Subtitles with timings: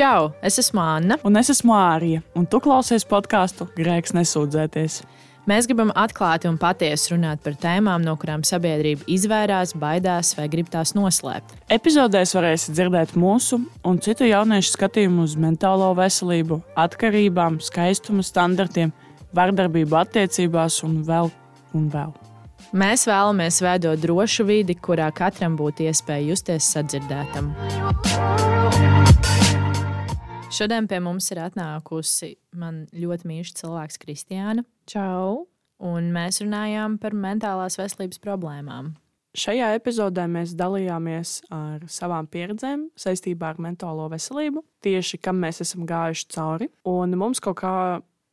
[0.00, 0.30] Čau!
[0.40, 1.18] Es esmu Anna.
[1.28, 4.94] Un es esmu Mārija, un tu klausies podkāstu Grēks nesūdzēties.
[5.44, 10.70] Mēs gribam atklāti un patiesi runāt par tēmām, no kurām sabiedrība izvairās, baidās vai grib
[10.72, 11.52] tās noslēpt.
[11.76, 18.96] Epizodēs varēsiet dzirdēt mūsu un citu jauniešu skatījumu uz mentālo veselību, atkarībām, skaistuma standartiem,
[19.36, 21.28] vardarbību attiecībās un vēl
[21.76, 22.16] un vēl.
[22.72, 27.52] Mēs vēlamies veidot drošu vidi, kurā katram būtu iespēja justies sadzirdētam.
[30.50, 34.64] Šodien pie mums ir atnākusi man ļoti mīļš cilvēks, Kristiāna.
[34.90, 35.46] Čau!
[35.78, 38.90] Un mēs runājām par mentālās veselības problēmām.
[39.38, 45.86] Šajā epizodē mēs dalījāmies ar savām pieredzēm saistībā ar mentālo veselību, tieši kam mēs esam
[45.86, 46.68] gājuši cauri.
[46.82, 47.72] Un mums kaut kā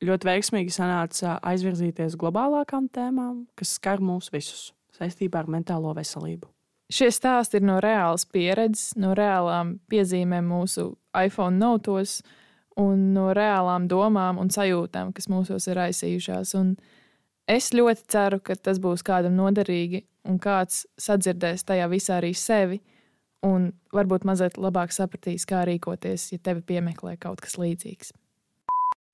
[0.02, 6.50] ļoti veiksmīgi sanāca aizvirzīties globālākām tēmām, kas skar mūs visus saistībā ar mentālo veselību.
[6.88, 12.22] Šie stāsti ir no reālas pieredzes, no reālām piezīmēm mūsu iPhone notos
[12.80, 16.54] un no reālām domām un sajūtām, kas mūsos ir aizsījušās.
[16.56, 16.76] Un
[17.50, 22.80] es ļoti ceru, ka tas būs kādam noderīgi un kāds sadzirdēs tajā visā arī sevi
[23.44, 28.14] un varbūt mazliet labāk sapratīs, kā rīkoties, ja tevi piemeklē kaut kas līdzīgs.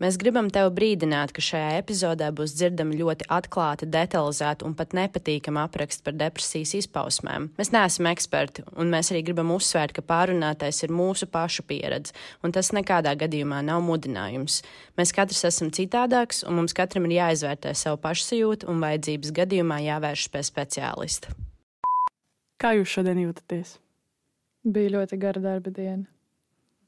[0.04, 5.64] Mēs gribam tevi brīdināt, ka šajā epizodē būs dzirdama ļoti atklāta, detalizēta un pat nepatīkama
[5.64, 7.45] apraksta par depresijas izpausmēm.
[7.56, 12.12] Mēs neesam eksperti, un mēs arī gribam uzsvērt, ka pārunātais ir mūsu pašu pieredze,
[12.44, 14.60] un tas nekādā gadījumā nav mudinājums.
[15.00, 20.36] Mēs katrs esam citādāks, un mums katram ir jāizvērtē savu pašsajūtu un vajadzības gadījumā jāvēršas
[20.36, 21.38] pie speciālista.
[22.60, 23.78] Kā jūs šodien jūtaties?
[24.67, 26.10] Bija ļoti gara darba diena,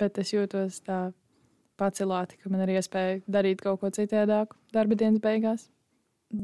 [0.04, 1.06] bet es jūtos tā
[1.80, 5.68] pacelāti, ka man ir iespēja darīt kaut ko citādāku darba dienas beigās.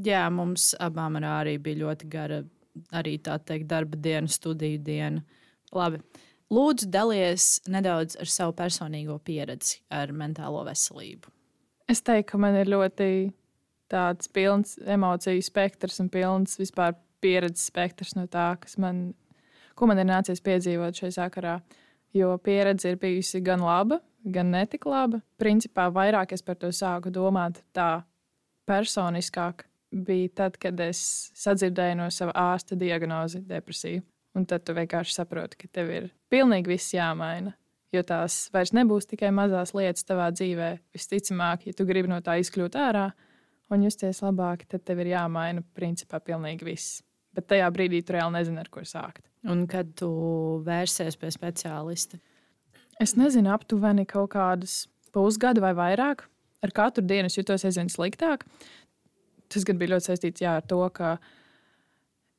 [0.05, 2.41] Jā, mums abām arī bija ļoti gara,
[2.95, 5.23] arī tā teikt, darba diena, studiju diena.
[5.75, 6.01] Labi.
[6.51, 11.31] Lūdzu, dalies nedaudz ar savu personīgo pieredzi ar mentālo veselību.
[11.87, 13.07] Es teiktu, ka man ir ļoti
[13.91, 19.13] tāds pilns emociju spektrs un pilns vispār pieredzes spektrs no tā, kas man,
[19.75, 21.59] ko man ir nācies piedzīvot šajā sakarā.
[22.13, 25.21] Jo pieredze ir bijusi gan laba, gan netik laba.
[25.39, 28.03] Principā vairāk es par to sāku domāt tā
[28.67, 29.65] personiskāk.
[29.91, 34.03] Bija tad, kad es sadzirdēju no sava ārsta diagnozi depresiju.
[34.35, 37.51] Un tad tu vienkārši saproti, ka tev ir pilnīgi viss jāmaina.
[37.91, 40.69] Jo tās vairs nebūs tikai mazās lietas tavā dzīvē.
[40.95, 43.09] Visticamāk, ja tu gribi no tā izkļūt ārā
[43.71, 47.01] un justies labāk, tad tev ir jāmaina principā pilnīgi viss.
[47.35, 49.27] Bet tajā brīdī tu reāli nezini, ar ko sākt.
[49.49, 50.11] Un kad tu
[50.65, 52.19] vērsies pie speciālista?
[53.01, 54.83] Es nezinu, aptuveni kaut kādus
[55.15, 56.27] pusgadu vai vairāk.
[56.61, 58.45] Ar katru dienu es jutos aizvien sliktāk.
[59.49, 61.15] Tas gan bija ļoti saistīts jā, ar to, ka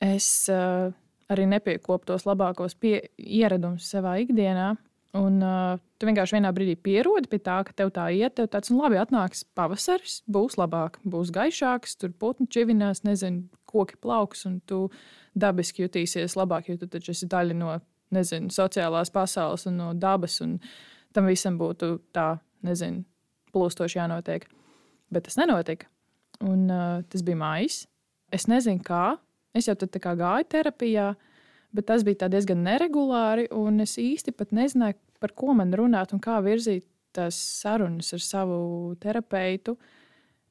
[0.03, 0.93] es uh,
[1.33, 4.73] arī nepiekopu tos labākos pie, ieradumus savā ikdienā.
[5.13, 8.71] Un uh, tu vienkārši vienā brīdī pierodi pie tā, ka tev tā iet, tev tāds,
[8.73, 14.63] nu, labi, atnāks pavasaris, būs labāk, būs gaišāks, tur putni čivinās, nezinu, koki plauks, un
[14.65, 14.87] tu
[15.37, 17.75] dabiski jutīsies labāk, jo tu taču esi daļa no
[18.13, 20.57] nezinu, sociālās pasaules un no dabas, un
[21.13, 22.31] tam visam būtu tā,
[22.65, 23.05] nezinu,
[23.53, 24.49] plūstoši jānotiek.
[25.13, 25.91] Bet tas nenotika.
[26.41, 27.83] Un uh, tas bija maijs.
[28.33, 29.19] Es nezinu, kā.
[29.53, 31.11] Es jau tad gāju terapijā,
[31.73, 36.41] bet tas bija diezgan neregulāri, un es īsti nezināju, par ko man runāt un kā
[36.45, 39.77] virzīt tās sarunas ar savu terapeitu.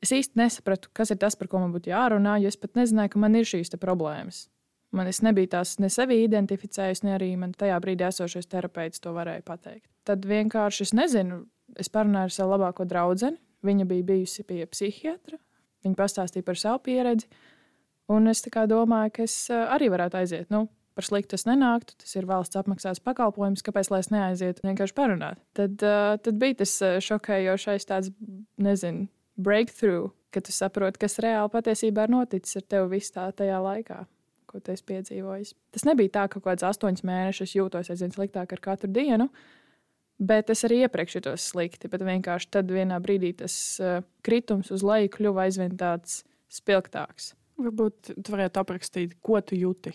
[0.02, 3.14] Es īsti nesapratu, kas ir tas, par ko man būtu jārunā, jo es pat nezināju,
[3.14, 4.48] ka man ir šīs problēmas.
[4.92, 9.14] Man es nebiju tās ne sevi identificējis, ne arī man tajā brīdī esošais terapeits to
[9.16, 9.88] varēja pateikt.
[10.04, 11.46] Tad vienkārši es nezinu,
[11.80, 13.32] es parunāju ar savu labāko draugu.
[13.62, 15.38] Viņa bija bijusi pie psihiatra.
[15.86, 17.28] Viņa pastāstīja par savu pieredzi.
[18.12, 20.50] Un es domāju, ka es eh, arī varētu aiziet.
[20.50, 20.66] Nu,
[20.98, 21.98] par sliktu tas nenāktu.
[22.04, 25.42] Tas ir valsts apmaksāts pakalpojums, kāpēc lai es neaizietu vienkārši parunāt.
[25.58, 28.14] Tad, uh, tad bija tas šokējošais tāds,
[28.62, 29.08] nezinu,
[29.42, 34.04] breakthrough, kad tu saproti, kas reāli patiesībā ir noticis ar tevi visā tajā laikā
[34.52, 35.56] ko tu esi piedzīvojis.
[35.74, 39.30] Tas nebija tā, ka kaut kāds astoņus mēnešus jūtos aizvien sliktāk ar katru dienu,
[40.20, 41.90] bet es arī iepriekš jutos slikti.
[41.92, 46.22] Bet vienkārši tad vienā brīdī tas uh, kritums uz leju kļuva aizvien tāds
[46.52, 47.34] spilgtāks.
[47.62, 49.94] Varbūt tu varētu aprakstīt, ko tu jūti,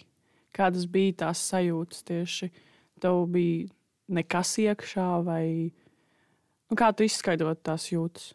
[0.56, 2.50] kādas bija tās sajūtas tieši.
[3.02, 3.68] Tev bija
[4.16, 8.32] nekas iekšā, vai nu, kā tu izskaidrot tās jūtas?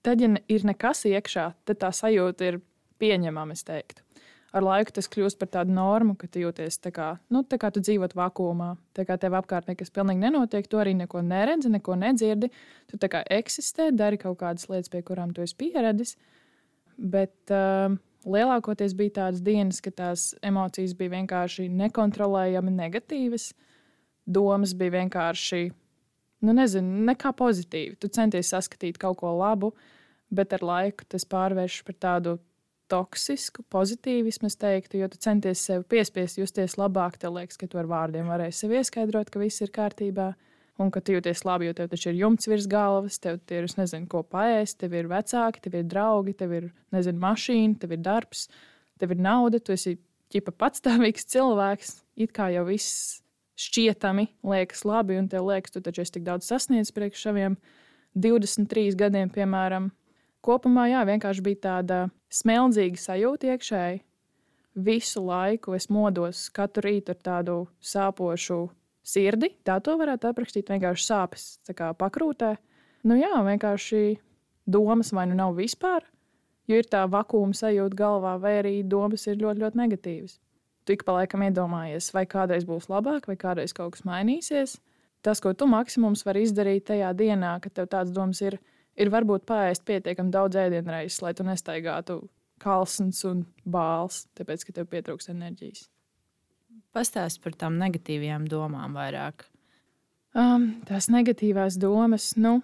[0.00, 2.62] Tad, ja ir nekas iekšā, tad tā sajūta ir
[3.00, 4.04] pieņemama, es teiktu
[4.56, 7.70] ar laiku tas kļūst par tādu normu, ka tu jūties tā kā, nu, tā kā
[7.74, 8.72] tu dzīvot vakumā.
[8.96, 12.50] Tā kā tev apkārt nekas pilnīgi nenotiek, tu arī neko neredzi, neko nedzirdi.
[12.90, 16.16] Tu tā kā eksistē, dari kaut kādas lietas, pie kurām tu esi pieradis.
[16.98, 17.94] Bet uh,
[18.28, 23.50] lielākoties bija tādas dienas, ka tās emocijas bija vienkārši nekontrolējami negatīvas.
[24.30, 25.70] Domas bija vienkārši
[26.44, 27.96] nu, nezinu, nekā pozitīva.
[28.00, 29.72] Tu centies saskatīt kaut ko labu,
[30.30, 32.36] bet ar laiku tas pārvēršas par tādu
[32.90, 37.18] toksisku pozitīvismu, es teiktu, jo tu centies sev piespiest justies labāk.
[37.22, 40.32] Tev liekas, ka tu ar vārdiem varēsi sev ieskaidrot, ka viss ir kārtībā.
[40.80, 43.76] Un ka tu jūties labi, jo tev taču ir jumts virs galvas, tev ir, es
[43.76, 48.00] nezinu, ko paēst, tev ir vecāki, tev ir draugi, tev ir, nezinu, mašīna, tev ir
[48.06, 48.46] darbs,
[49.00, 49.98] tev ir nauda, tu esi
[50.32, 51.98] ķipa patstāvīgs cilvēks.
[52.16, 53.20] It kā jau viss
[53.60, 57.58] šķietami liekas labi, un tev liekas, tu taču esi tik daudz sasniedzis priekš saviem
[58.16, 59.90] 23 gadiem, piemēram.
[60.40, 61.98] Kopumā, jā, vienkārši bija tāda
[62.32, 64.00] smeldzīga sajūta iekšēji.
[64.80, 68.62] Visu laiku es modos katru rītu ar tādu sāpošu
[69.10, 69.52] sirdi.
[69.66, 70.70] Tā to varētu aprakstīt.
[70.70, 71.48] Vienkārši sāpes
[71.98, 72.54] pakrūtē.
[73.08, 74.04] Nu jā, vienkārši
[74.70, 76.04] domas vai nu nav vispār,
[76.68, 80.38] jo ir tā vakuma sajūta galvā, vai arī domas ir ļoti, ļoti negatīvas
[80.90, 84.78] tu ik pa laikam iedomājies, vai kādreiz būs labāk, vai kādreiz kaut kas mainīsies.
[85.22, 88.56] Tas, ko tu maksimums vari izdarīt tajā dienā, kad tev tāds domas ir,
[88.96, 92.22] ir varbūt pāriest pietiekami daudz ēdienreizes, lai tu nestaigātu
[92.60, 95.86] kalns un bāls, tāpēc, ka tev pietrūks enerģijas.
[96.96, 99.46] Pastāst par tām negatīvajām domām vairāk.
[100.34, 102.60] Um, tās negatīvās domas, nu,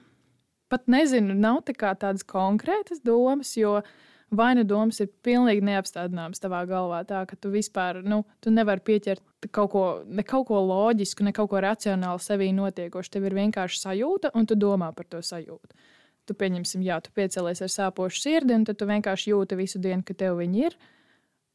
[0.71, 3.95] pat nezinu, nav tā tādas konkrētas domas, jo uh,
[4.31, 8.83] vai nu domas ir pilnīgi neapstādināmas tavā galvā, tā ka tu vispār nu, tu nevari
[8.83, 9.23] pieķert
[9.55, 13.13] kaut ko, ne kaut ko loģisku, ne kaut ko racionālu sevī notiekošu.
[13.15, 15.79] Tev ir vienkārši sajūta, un tu domā par to sajūtu.
[16.27, 20.17] Tu pieņemsim, jā, tu piecēlies ar sāpošu sirdi, un tu vienkārši jūti visu dienu, ka
[20.19, 20.79] tev viņi ir,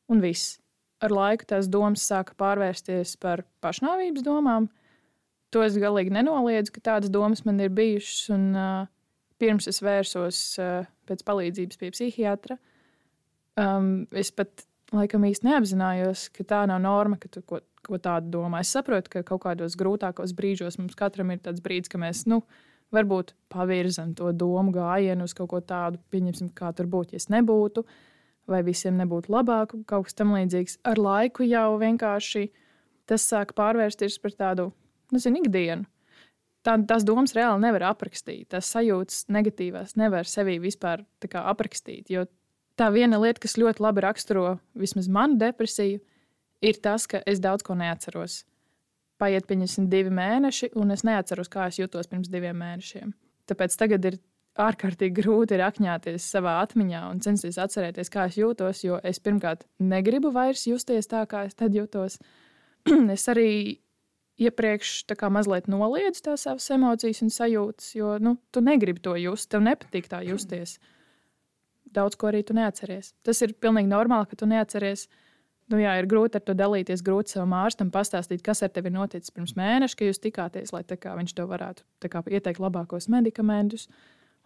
[0.07, 0.60] un viss.
[1.01, 4.69] Ar laiku tās domas sāka pārvērsties par pašnāvības domām.
[5.51, 8.27] To es galīgi nenoliedzu, ka tādas domas man ir bijušas.
[8.35, 8.89] Un, uh,
[9.41, 12.57] pirms es vērsos uh, pēc palīdzības pie psihiatra,
[13.59, 14.65] um, es pat
[14.95, 18.61] laikam īsti neapzinājos, ka tā nav norma, ka tu ko, ko tādu domā.
[18.61, 22.41] Es saprotu, ka kaut kādos grūtākos brīžos mums katram ir tāds brīdis, ka mēs, nu,
[22.93, 27.29] varbūt pavirzam to domu gājienu uz kaut ko tādu, pieņemsim, kā tur būtu, ja es
[27.31, 27.85] nebūtu,
[28.49, 30.79] vai visiem nebūtu labāk, kaut kas tam līdzīgs.
[30.87, 32.47] Ar laiku jau vienkārši
[33.09, 34.71] tas sāk pārvērsties par tādu,
[35.13, 35.87] nezinu, ikdienu
[36.65, 38.49] tā, tās domas reāli nevar aprakstīt.
[38.53, 41.03] Tās sajūtas negatīvās nevar sevi vispār
[41.41, 42.11] aprakstīt.
[42.13, 42.25] Jo
[42.79, 46.01] tā viena lieta, kas ļoti labi raksturo vismaz manu depresiju,
[46.61, 48.43] ir tas, ka es daudz ko neatceros.
[49.21, 53.13] Paiet, pieņemsim, divi mēneši, un es neatceros, kā es jutos pirms diviem mēnešiem.
[53.49, 54.17] Tāpēc tagad ir
[54.59, 60.33] ārkārtīgi grūti rakņāties savā atmiņā un censties atcerēties, kā es jūtos, jo es pirmkārt negribu
[60.35, 62.19] vairs justies tā, kā es tad jutos.
[63.15, 63.79] es arī
[64.41, 69.63] iepriekš mazliet noliedz tās savas emocijas un sajūtas, jo nu, tu negribi to just, tev
[69.63, 70.79] nepatīk tā justies.
[71.91, 73.13] Daudz ko arī tu neatceries.
[73.23, 75.07] Tas ir pilnīgi normāli, ka tu neatceries.
[75.71, 78.95] Nu, jā, ir grūti ar to dalīties, grūti savam ārstam pastāstīt, kas ar tevi ir
[78.95, 83.87] noticis pirms mēneša, kad jūs tikāties, lai kā, viņš tev varētu kā, ieteikt labākos medikamentus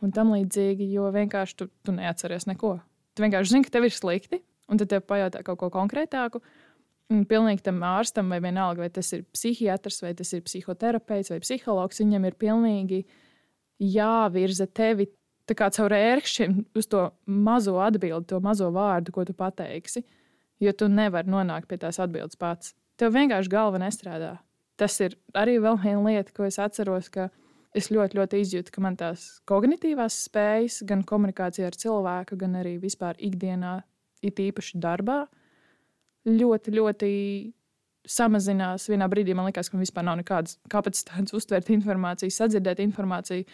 [0.03, 2.77] un tam līdzīgi, jo vienkārši tu, tu neatceries neko.
[3.15, 6.41] Tu vienkārši zini, ka tev ir slikti, un tad tev pajautā kaut ko konkrētāku.
[7.29, 12.01] Pilnīgi tam ārstam, vai vienalga, vai tas ir psihiatrs, vai tas ir psihoterapeits vai psihologs,
[12.01, 13.03] viņam ir pilnīgi
[13.79, 15.11] jāvirza tevi
[15.53, 20.01] caur ērkšķiem uz to mazo atbildi, to mazo vārdu, ko tu pateiksi.
[20.59, 22.73] Jo tu nevari nonākt pie tās atbildes pats.
[22.97, 24.37] Tev vienkārši galva nestrādā.
[24.79, 27.29] Tas ir arī viena lieta, ko es atceros, ka
[27.75, 32.77] es ļoti, ļoti izjūtu, ka man tās kognitīvās spējas, gan komunikācijā ar cilvēku, gan arī
[32.81, 33.77] vispār ikdienā,
[34.25, 35.25] it īpaši darbā,
[36.25, 37.11] ļoti, ļoti
[38.09, 38.87] samazinās.
[38.89, 43.45] Vienā brīdī man liekas, ka man vispār nav nekādas kapacitātes uztvert informāciju, sadzirdēt informāciju,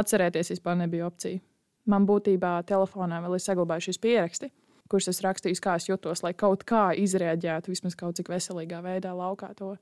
[0.00, 1.42] atcerēties vispār nebija opcija.
[1.86, 4.50] Man būtībā telefonā vēl ir saglabājušies pieraksti,
[4.90, 9.14] kurus es rakstīju, kā es jutos, lai kaut kā izrēģētu, vismaz kaut cik veselīgā veidā
[9.14, 9.74] laukā to.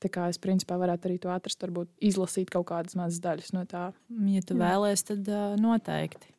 [0.00, 3.66] Tā kā es principā varētu arī to atrast, varbūt izlasīt kaut kādas mazas daļas no
[3.68, 3.90] tā.
[4.32, 6.32] Ja tu vēlēsies, tad uh, noteikti.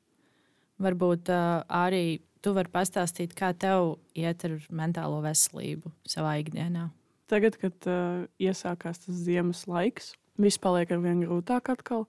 [0.81, 6.87] Varbūt uh, arī tu vari pastāstīt, kā tev iet ar mentālo veselību savā ikdienā?
[7.29, 12.07] Tagad, kad uh, iesākās tas ziemas laiks, viss paliek ar vien grūtāk atkal.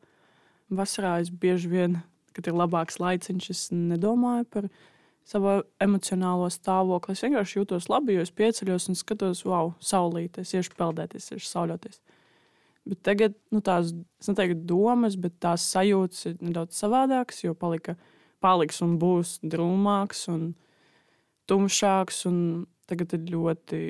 [0.73, 2.00] Vasarā es bieži vien,
[2.32, 4.71] kad ir labāks laiciņš, es nedomāju par
[5.29, 7.14] savu emocionālo stāvokli.
[7.14, 11.49] Es vienkārši jūtos labi, jo es pieceļos un skatos, wow, saulītē, es iešu peldēties, iešu
[11.49, 12.00] sauļoties.
[12.88, 13.93] Bet tagad nu, tās,
[14.26, 17.95] neteiktu, domas, bet tās sajūtas ir nedaudz savādākas, jo palika
[18.43, 20.49] paliks un būs drūmāks un
[21.50, 22.25] tumšāks.
[22.31, 22.38] Un
[22.91, 23.83] tagad ir ļoti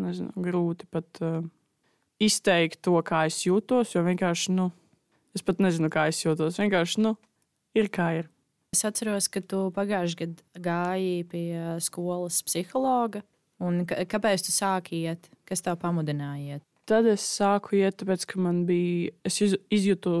[0.00, 1.42] nezinu, grūti pat uh,
[2.22, 3.92] izteikt to, kā es jūtos.
[3.92, 4.70] Jo vienkārši, nu,
[5.36, 6.56] es pat nezinu, kā es jūtos.
[6.62, 7.18] Vienkārši, nu,
[7.76, 8.31] ir kā ir.
[8.72, 11.48] Es atceros, ka tu pagājušajā gadā gāji pie
[11.84, 13.20] skolas psihologa.
[13.60, 15.28] Kāpēc tu sāki iet?
[15.44, 16.62] Kas tev pamudināja iet?
[16.88, 20.14] Tad es sāku iet, tāpēc, ka man bija, es izjūtu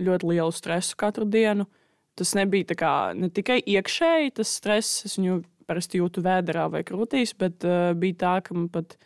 [0.00, 1.68] ļoti lielu stresu katru dienu.
[2.16, 7.36] Tas nebija kā, ne tikai iekšēji tas stress, es viņu parasti jūtu vēdā vai krūtīs,
[7.38, 8.96] bet uh, bija tā, ka man pat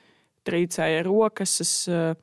[0.46, 2.14] trīcēja rokas, es, uh,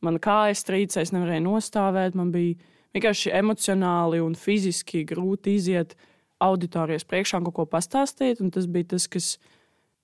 [0.00, 2.16] man kājas trīcēja, es nevarēju nostāvēt.
[2.18, 2.56] Man bija
[2.96, 5.94] vienkārši emocionāli un fiziski grūti iziet
[6.42, 8.42] auditorijas priekšā kaut ko pastāstīt.
[8.54, 9.36] Tas bija tas, kas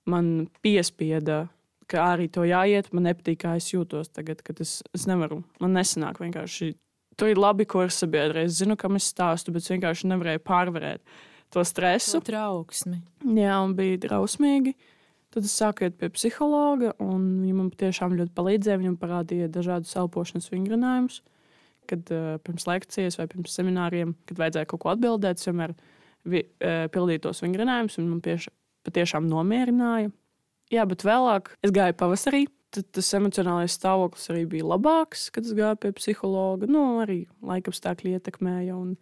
[0.09, 1.47] man piespieda
[1.91, 2.91] ka arī to jāiet.
[2.95, 5.41] Man nepatīk, kā es jūtos tagad, kad es, es nevaru.
[5.63, 6.73] Man nesanāk vienkārši.
[7.19, 8.45] Tur ir labi kursa biedri.
[8.47, 11.03] Es zinu, kam es stāstu, bet es vienkārši nevarēju pārvarēt
[11.51, 12.17] to stresu.
[12.19, 13.01] To trauksmi.
[13.35, 14.73] Jā, un bija drausmīgi.
[15.31, 18.81] Tad es sāku iet pie psihologa, un viņa man patiešām ļoti palīdzēja.
[18.81, 21.21] Viņa parādīja dažādus elpošanas vingrinājumus,
[21.87, 25.79] kad uh, pirms lekcijas vai pirms semināriem, kad vajadzēja kaut ko atbildēt, es vienmēr vi,
[25.79, 28.51] uh, pildīju tos vingrinājumus, un man pieši,
[28.87, 30.11] patiešām nomierināja.
[30.71, 32.45] Jā, bet vēlāk es gāju pavasarī.
[32.71, 36.69] Tad tas emocionālais stāvoklis arī bija labāks, kad es gāju pie psihologa.
[36.71, 38.77] Nu, arī laikapstākļi ietekmēja.
[38.79, 38.93] Un...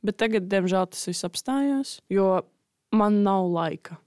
[0.00, 2.30] Bet tagad, diemžēl, tas viss apstājās, jo
[2.96, 3.98] man nav laika.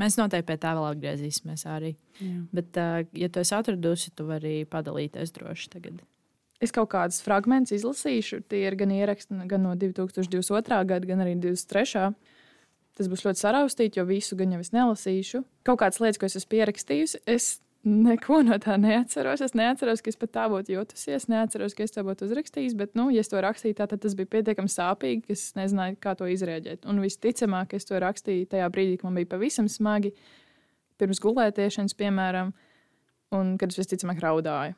[0.00, 1.92] Mēs noteikti pie tā vēl atgriezīsimies arī.
[2.22, 2.38] Jā.
[2.54, 2.78] Bet,
[3.18, 6.00] ja tu esi atradusi, tu vari padalīties droši tagad.
[6.58, 8.42] Es kaut kādus fragmentus izlasīšu.
[8.50, 10.82] Tie ir gan ieraksti gan no 2022.
[10.90, 12.10] gada, gan arī 2023.
[12.98, 15.44] Tas būs ļoti saraustīts, jo visu gan jau es nelasīšu.
[15.66, 19.42] Kaut kādas lietas, ko es esmu pierakstījusi, es neko no tā neatceros.
[19.44, 22.74] Es neatceros, ka es pat tā būtu jutusies, neatceros, ka es to būtu uzrakstījis.
[22.78, 26.00] Bet, nu, ja es to rakstīju, tā, tad tas bija pietiekami sāpīgi, ka es nezināju,
[26.02, 26.88] kā to izrēģēt.
[26.90, 30.10] Un visticamāk, es to rakstīju tajā brīdī, kad man bija pavisam smagi,
[30.98, 32.50] pirms gulētiešanas, piemēram,
[33.38, 34.74] un kad es visticamāk raudāju.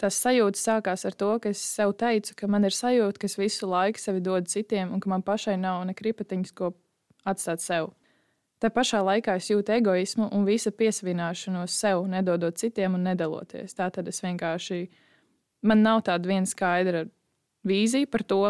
[0.00, 3.36] Tas sajūta sākās ar to, ka es sev teicu, ka man ir sajūta, ka es
[3.36, 6.70] visu laiku sevi dodu citiem, un ka man pašai nav ne kripatiņas, ko
[7.28, 7.90] atstāt sev.
[8.60, 13.76] Tā pašā laikā es jūtu egoismu un visa piesavināšanos sev, nedodot citiem un nedaloties.
[13.76, 14.86] Tā tad es vienkārši,
[15.68, 17.04] man nav tāda viena skaidra
[17.68, 18.44] vīzija par to,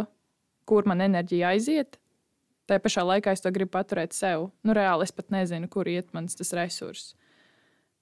[0.71, 1.99] kur man enerģija aiziet.
[2.71, 4.53] Tā pašā laikā es to gribu paturēt sev.
[4.63, 7.17] Nu, reāli es pat nezinu, kur iet mans tas resurss.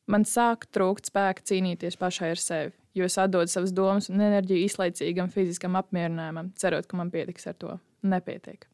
[0.09, 4.67] Man sāk trūkt spēka cīnīties pašai ar sevi jo es atdodu savas domas un enerģiju
[4.67, 7.79] īslaicīgam fiziskam apmierinājumam, cerot, ka man pietiks ar to.
[8.09, 8.67] Nepietiek.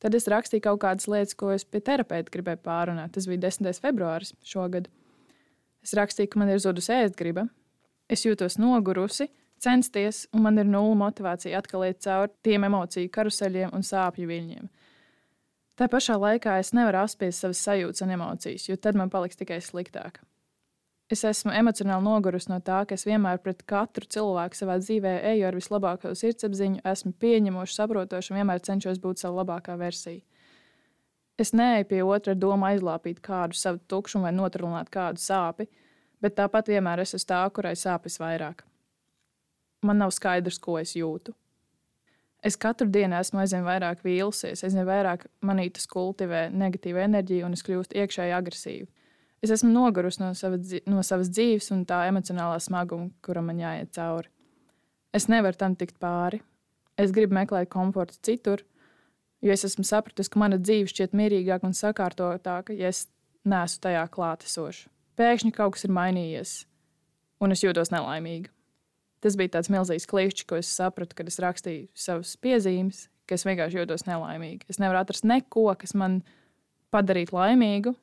[0.00, 3.12] Tad es rakstīju kaut kādas lietas, ko es pie terapeita gribēju pārunāt.
[3.12, 3.68] Tas bija 10.
[3.84, 4.88] februāris šogad.
[5.84, 7.46] Es rakstīju, ka man ir zudusi ēst griba,
[8.08, 9.28] es jūtos nogurusi,
[9.60, 14.70] censties, un man ir nulle motivācija atkal iet cauri tiem emociju karuseļiem un sāpju viļņiem.
[15.80, 19.60] Tā pašā laikā es nevaru apspiest savas sajūtas un emocijas, jo tad man paliks tikai
[19.64, 20.20] sliktāk.
[21.10, 25.48] Es esmu emocionāli nogurusi no tā, ka es vienmēr pret katru cilvēku savā dzīvē eju
[25.48, 30.20] ar vislabāko sirdsapziņu, esmu pieņemoša, saprotoša un vienmēr cenšos būt savā labākā versijā.
[31.40, 35.66] Es neeju pie otra doma aizlāpīt kādu savu tukšumu vai notrunāt kādu sāpi,
[36.22, 38.62] bet tāpat vienmēr es esmu tā, kurai sāpes vairāk.
[39.82, 41.34] Man nav skaidrs, ko es jūtu.
[42.44, 47.56] Es katru dienu esmu aizvien vairāk vīlusies, aizvien vairāk manī tas kultivē negatīvu enerģiju un
[47.56, 48.86] es kļūstu iekšēji agresīva.
[49.40, 50.58] Es esmu nogurusi no, sava,
[50.90, 54.28] no savas dzīves un tā emocionālā smaguma, kuram man jāiet cauri.
[55.16, 56.42] Es nevaru tam tikt pāri.
[57.00, 58.60] Es gribu meklēt komfortu citur,
[59.40, 63.06] jo es esmu sapratusi, ka mana dzīve šķiet mierīgāka un sakārtotāka, ja es
[63.48, 64.90] neesmu tajā klātesoša.
[65.16, 66.52] Pēkšņi kaut kas ir mainījies,
[67.40, 68.52] un es jūtos nelaimīga.
[69.24, 73.44] Tas bija tāds milzīgs klišķis, ko es sapratu, kad es rakstīju savas piezīmes, ka es
[73.48, 74.68] vienkārši jūtos nelaimīga.
[74.68, 76.20] Es nevaru atrast neko, kas man
[76.92, 77.94] padarītu laimīgu,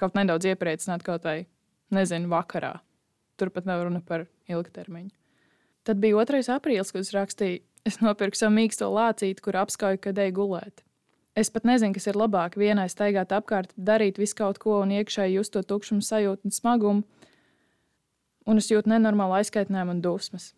[0.00, 1.42] kaut nedaudz iepriecināt kaut vai,
[1.94, 2.78] nezinu, vakarā.
[3.38, 5.14] Turpat nav runa par ilgtermiņu.
[5.86, 6.42] Tad bija 2.
[6.52, 10.82] aprīlis, kad es rakstīju, es nopirku savu mīksto lācīti, kur apskauju, kad eju gulēt.
[11.38, 12.56] Es pat nezinu, kas ir labāk.
[12.58, 17.04] Vienai staigāt apkārt, darīt visu kaut ko un iekšēji just to tukšumu sajūtu un smagumu,
[18.48, 20.50] un es jūtu nenormālu aizskaitinājumu un dusmas.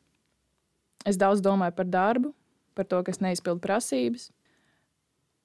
[1.05, 2.33] Es daudz domāju par darbu,
[2.75, 4.31] par to, kas neizpildu prasības.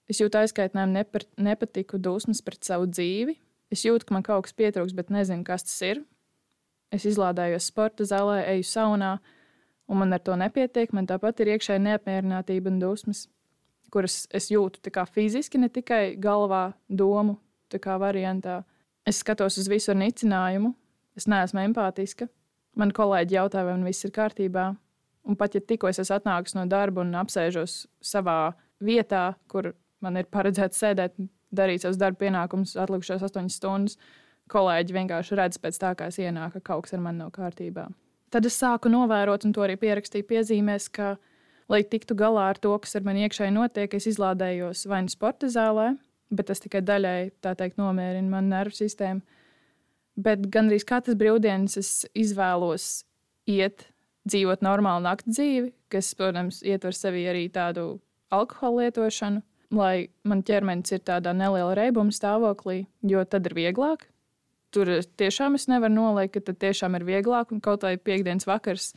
[0.07, 1.03] Es jūtu aizskaitinājumu,
[1.41, 3.35] nepatiku, dusmas pret savu dzīvi,
[3.73, 6.03] Es jūtu, ka man kaut kas pietrūks, bet nezinu, kas tas ir.
[6.93, 9.15] Es izlādējos sporta zālē, eju saunā,
[9.89, 10.93] un man ar to nepietiek.
[10.93, 13.25] Man tāpat ir iekšēji neapmierinātība un dusmas,
[13.91, 17.39] kuras es jūtu fiziski, ne tikai galvā, domu
[17.83, 18.63] variantā.
[19.05, 20.73] Es skatos uz visu ar nicinājumu,
[21.15, 22.29] es neesmu empātiska.
[22.75, 24.75] Man kolēģi jautā, vai man viss ir kārtībā.
[25.25, 30.17] Un pat ja tikko es esmu atnākusi no darba un apsēžos savā vietā, kur man
[30.17, 31.15] ir paredzēts sēdēt
[31.57, 33.99] darīt savus darba pienākumus atlikušās astoņas stundas.
[34.51, 37.87] Kolēģi vienkārši redz pēc tā, kā es ienāku, ka kaut kas ar mani nav kārtībā.
[38.33, 41.15] Tad es sāku novērot, un to arī pierakstīju piezīmēs, ka,
[41.71, 45.49] lai tiktu galā ar to, kas ar mani iekšēji notiek, es izlādējos vai nu sporta
[45.49, 45.93] zālē,
[46.35, 49.23] bet tas tikai daļai teikt, nomierina manu nervu sistēmu.
[50.15, 53.03] Bet gandrīz katras brīvdienas es izvēlos
[53.49, 53.87] iet,
[54.29, 57.99] dzīvot normālu naktas dzīvi, kas, protams, ietver sevi arī tādu
[58.33, 59.43] alkohola lietošanu,
[59.73, 64.07] lai man ķermenis ir tādā neliela reibuma stāvoklī, jo tad ir vieglāk.
[64.75, 68.91] Tur tiešām es nevaru noliekt, ka tad tiešām ir vieglāk un kaut vai piekdienas vakars.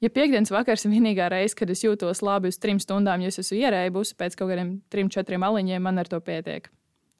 [0.00, 3.40] Ja piekdienas vakars ir vienīgā reize, kad es jūtos labi uz trim stundām, jo es
[3.40, 6.68] esmu ierēbusi pēc kaut kādiem trim, četriem aliņiem, man ar to pietiek.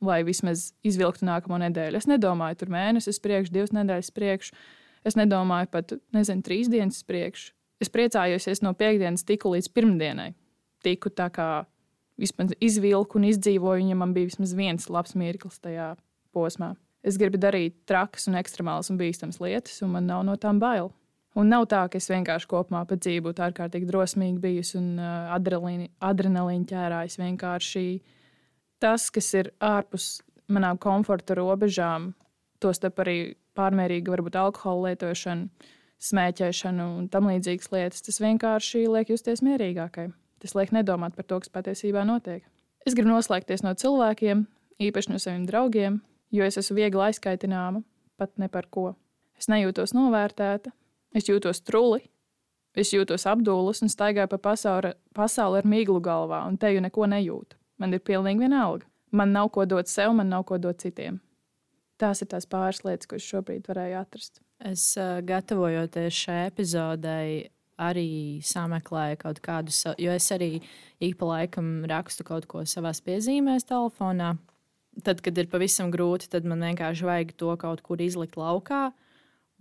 [0.04, 2.00] Lai vismaz izvilktu nākamo nedēļu.
[2.00, 4.50] Es nedomāju, tur mēnesis priekš, divas nedēļas priekš.
[5.08, 7.50] Es nedomāju pat, nezinu, trīs dienas priekš.
[7.80, 10.30] Es priecājos, ja es no piekdienas tiku līdz pirmdienai.
[10.84, 11.48] Tiku tā kā
[12.20, 15.94] vismaz izvilku un izdzīvoju, ja man bija vismaz viens labs mirklis tajā
[16.36, 16.74] posmā.
[17.06, 20.90] Es gribu darīt trakas, un ekstremālas un bīstamas lietas, un man nav no tām bail.
[21.36, 25.34] Un nav tā, ka es vienkārši kopumā pa dzīvi būtu ārkārtīgi drosmīgi bijusi un uh,
[25.36, 27.18] adrenalīna, ķērājis.
[27.20, 27.84] Vienkārši
[28.80, 32.14] tas, kas ir ārpus manām komforta robežām,
[32.62, 33.18] tostarp arī
[33.56, 35.68] pārmērīga, varbūt alkohola lietošana,
[36.08, 40.10] smēķēšana un tam līdzīgas lietas, tas vienkārši liek justies mierīgākai.
[40.42, 42.44] Tas liek nedomāt par to, kas patiesībā notiek.
[42.86, 44.44] Es gribu noslēgties no cilvēkiem,
[44.82, 46.00] īpaši no saviem draugiem,
[46.30, 47.82] jo es esmu viegli aizkaitināma,
[48.20, 48.92] pat ne par ko.
[49.36, 50.72] Es nejūtos novērtēta,
[51.16, 52.04] es jūtos truli,
[52.76, 57.08] es jūtos apdūlis un staigāju pa pasauli, pasauli ar miglu galvā, un te jau neko
[57.12, 57.58] nejūtu.
[57.80, 58.86] Man ir pilnīgi vienalga.
[59.12, 61.20] Man nav ko dot sev, man nav ko dot citiem.
[62.00, 64.40] Tās ir tās pāris lietas, ko es šobrīd varēju atrast.
[64.60, 67.46] Es uh, gatavojoties šai epizodei,
[67.76, 70.60] arī sameklēju kaut kādus, jo es arī
[71.02, 74.34] ik pa laikam rakstu kaut ko savā piezīmēs telefonā.
[75.04, 78.88] Tad, kad ir pavisam grūti, tad man vienkārši vajag to kaut kur izlikt laukā.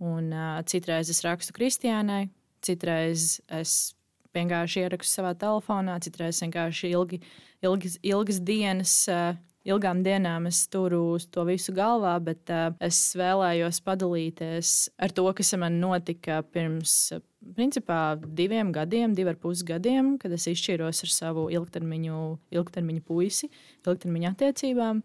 [0.00, 2.28] Un, uh, citreiz es rakstu Kristiānai,
[2.64, 3.94] citreiz es
[4.36, 7.20] vienkārši ierakstu savā telefonā, citreiz vienkārši ilgi,
[7.64, 8.96] ilgas, ilgas dienas.
[9.12, 15.26] Uh, ilgām dienām es turu to visu galvā, bet uh, es vēlējos padalīties ar to,
[15.36, 17.14] kas man notika pirms
[17.56, 22.20] principā diviem gadiem, divi ar pus gadiem, kad es izšķīros ar savu ilgtermiņu,
[22.56, 23.50] ilgtermiņu puisi,
[23.86, 25.02] ilgtermiņa attiecībām.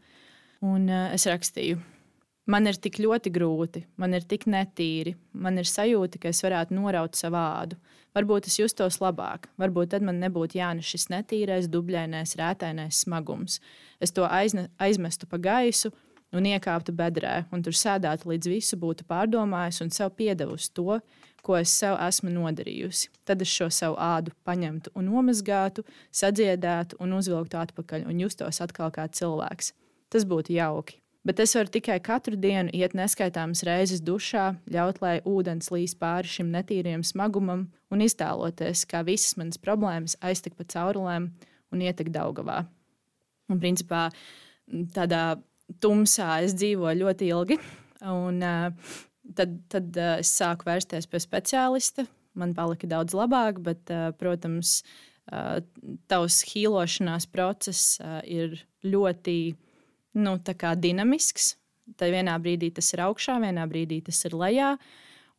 [0.72, 1.82] Un uh, es rakstīju,
[2.52, 6.78] man ir tik ļoti grūti, man ir tik netīri, man ir sajūta, ka es varētu
[6.78, 7.82] noraut savu ādu.
[8.12, 13.62] Varbūt es justos labāk, varbūt tad man nebūtu jānes šis netīrais, dubļainais, rētainais smagums.
[14.04, 15.94] Es to aizne, aizmestu pa gaisu
[16.36, 21.00] un iekāptu bedrē, un tur sēdētu līdz visu būtu pārdomājis un sev piedevusi to,
[21.42, 23.10] ko es sev esmu nodarījusi.
[23.26, 28.92] Tad es šo savu ādu paņemtu un nomazgātu, sadziedētu un uzvilktu atpakaļ un justos atkal
[28.94, 29.72] kā cilvēks.
[30.12, 31.01] Tas būtu jauki.
[31.22, 36.32] Bet es varu tikai katru dienu iet neskaitāmas reizes dušā, ļaut, lai ūdens līs pāri
[36.32, 41.30] šim netīriem smagumam un iztēloties, kā visas manas problēmas aiztek pa caurulēm
[41.72, 42.64] un ietek Daugavā.
[43.52, 44.08] Un, principā,
[44.96, 45.38] tādā
[45.84, 47.60] tumsā es dzīvoju ļoti ilgi.
[48.10, 48.98] Un, uh,
[49.38, 52.08] tad, tad uh, es sāku vērsties pie speciālista.
[52.34, 54.80] Man palika daudz labāk, bet, uh, protams,
[55.30, 55.60] uh,
[56.10, 59.54] tavs hīlošanās process uh, ir ļoti
[60.14, 60.38] nu,
[60.78, 61.56] dinamisks.
[61.98, 64.76] Tad vienā brīdī tas ir augšā, vienā brīdī tas ir lejā.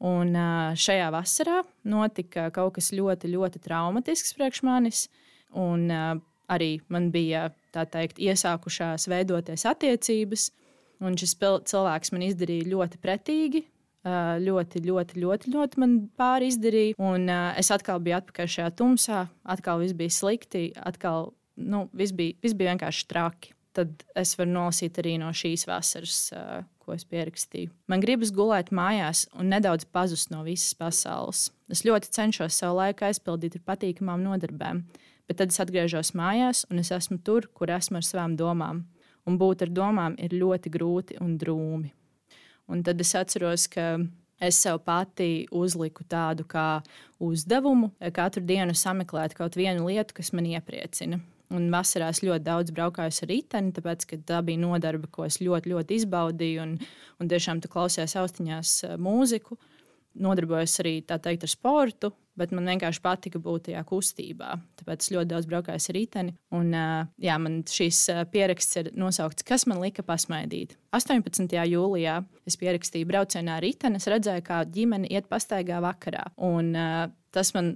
[0.03, 0.35] Un
[0.75, 5.07] šajā vasarā notika kaut kas ļoti, ļoti traumatisks priekš manis.
[5.55, 5.87] Un
[6.51, 10.51] arī man bija teikt, iesākušās veidoties attiecības,
[11.03, 13.65] un šis cilvēks man izdarīja ļoti pretīgi.
[14.03, 16.99] Ļoti, ļoti, ļoti, ļoti man pāri izdarīja.
[16.99, 22.35] Un es atkal biju atpakaļ šajā tumsā, atkal viss bija slikti, atkal nu, viss, bija,
[22.43, 27.05] viss bija vienkārši traki tad es varu nolasīt arī no šīs vasaras, uh, ko es
[27.09, 27.71] pierakstīju.
[27.91, 31.49] Man gribas gulēt mājās un nedaudz pazust no visas pasaules.
[31.73, 34.85] Es ļoti cenšos savu laiku aizpildīt ar patīkamām nodarbēm,
[35.29, 38.85] bet tad es atgriežos mājās un es esmu tur, kur esmu ar savām domām.
[39.29, 41.93] Un būt ar domām ir ļoti grūti un drūmi.
[42.73, 44.01] Un tad es atceros, ka
[44.43, 46.83] es sev pati uzliku tādu kā
[47.23, 51.21] uzdevumu katru dienu sameklēt kaut vienu lietu, kas man iepriecina.
[51.53, 56.01] Un vasarās ļoti daudz braukāju ar riteni, tāpēc tā bija nodarbe, ko es ļoti, ļoti
[56.01, 56.65] izbaudīju.
[56.65, 56.75] Un,
[57.21, 59.59] un tiešām tu klausies austiņās eh, mūziku,
[60.23, 64.55] nodarbojos arī teikt, ar sportu, bet man vienkārši patika būt tajā kustībā.
[64.81, 66.35] Tāpēc es ļoti daudz braukāju ar riteni.
[66.57, 66.97] Un, eh,
[67.29, 70.79] jā, man šīs eh, pieraksts ir nosaukts, kas man lika pasmaidīt.
[70.97, 71.53] 18.
[71.69, 74.01] jūlijā es pierakstīju braucienā ar riteni.
[74.01, 76.31] Es redzēju, kā ģimene iet pastaigā vakarā.
[76.49, 76.73] Un,
[77.33, 77.75] tas man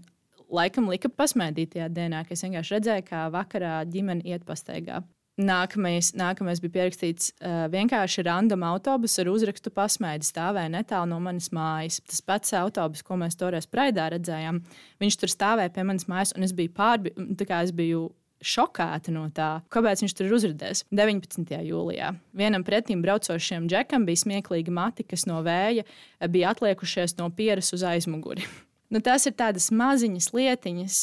[0.52, 5.02] laikam lika pasmaidīt tajā dienā, kad es vienkārši redzēju, kā vakarā ģimene iet pastaigā.
[5.36, 11.50] Nākamais, nākamais bija pierakstīts uh, vienkārši random autobus ar uzrakstu pasmaidi stāvēja netālu no manas
[11.52, 11.98] mājas.
[12.08, 14.62] Tas pats autobus, ko mēs toreiz Praidā redzējām,
[15.02, 18.08] viņš tur stāvēja pie manas mājas, un es biju pārbi, tā kā es biju
[18.46, 20.84] šokēta no tā, kāpēc viņš tur ir uzrādījis.
[20.94, 21.52] 19.
[21.68, 25.84] jūlijā vienam pretim braucošiem džekam bija smieklīgi mati, kas no vēja
[26.32, 28.44] bija atliekušies no pieres uz aizmuguri.
[28.90, 30.98] Nu, tas ir tādas maziņas lietiņas.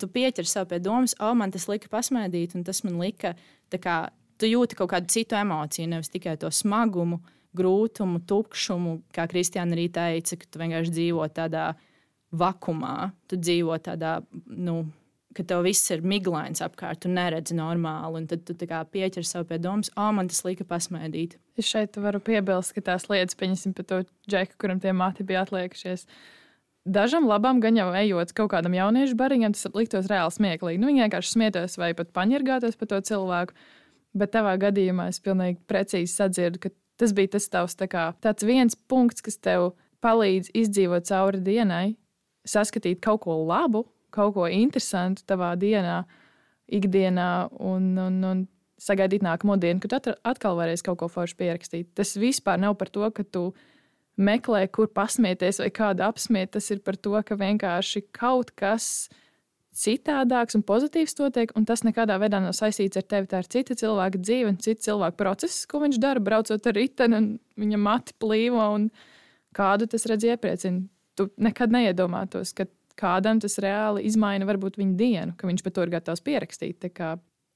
[0.00, 3.34] Tu pieķer sev pie domas, o, man tas lika pasmaidīt, un tas man lika,
[3.72, 3.96] kā,
[4.40, 7.20] tu jūti kaut kādu citu emociju, nevis tikai to smagumu,
[7.56, 11.72] grūtumu, tukšumu, kā Kristiāna arī teica, ka tu vienkārši dzīvo tādā
[12.32, 14.16] vakumā, tu dzīvo tādā,
[14.48, 14.86] nu,
[15.36, 19.58] ka tev viss ir miglains apkārt, tu neredzi normāli, un tad tu pieķer sev pie
[19.62, 21.38] domas, o, man tas lika pasmaidīt.
[21.58, 25.44] Es šeit varu piebilst, ka tās lietas, pieņemsim, par to džeku, kuram tie mati bija
[25.46, 26.06] atliekušies.
[26.82, 30.80] Dažam labam, gan jau ejot kaut kādam jauniešu bariņam, tas liktos reāli smieklīgi.
[30.82, 33.54] Nu, viņi vienkārši smietos vai pat paņirgātos par to cilvēku.
[34.18, 38.44] Bet tavā gadījumā es pilnīgi precīzi sadzirdu, ka tas bija tas tavs tā kā, tāds
[38.44, 39.70] viens punkts, kas tev
[40.02, 41.94] palīdz izdzīvot cauri dienai,
[42.44, 46.02] saskatīt kaut ko labu, kaut ko interesantu tavā dienā,
[46.72, 47.30] ikdienā,
[47.62, 48.42] un, un, un
[48.82, 51.92] sagaidīt nākamo dienu, kad atkal varēsi kaut ko foršu pierakstīt.
[51.96, 53.52] Tas vispār nav par to, ka tu
[54.20, 56.52] meklē, kur pasmieties vai kādu apsmiet.
[56.56, 59.08] Tas ir par to, ka vienkārši kaut kas
[59.72, 63.30] citādāks un pozitīvs notiek, un tas nekādā veidā nav saistīts ar tevi.
[63.30, 67.18] Tā ir cita cilvēka dzīve un cita cilvēka process, ko viņš dara, braucot ar riteni,
[67.18, 68.90] un viņa mati plīvo, un
[69.56, 70.84] kādu tas redz iepriecina.
[71.16, 72.68] Tu nekad neiedomātos, ka
[73.00, 76.80] kādam tas reāli izmaina varbūt viņa dienu, ka viņš par to ir gatavs pierakstīt.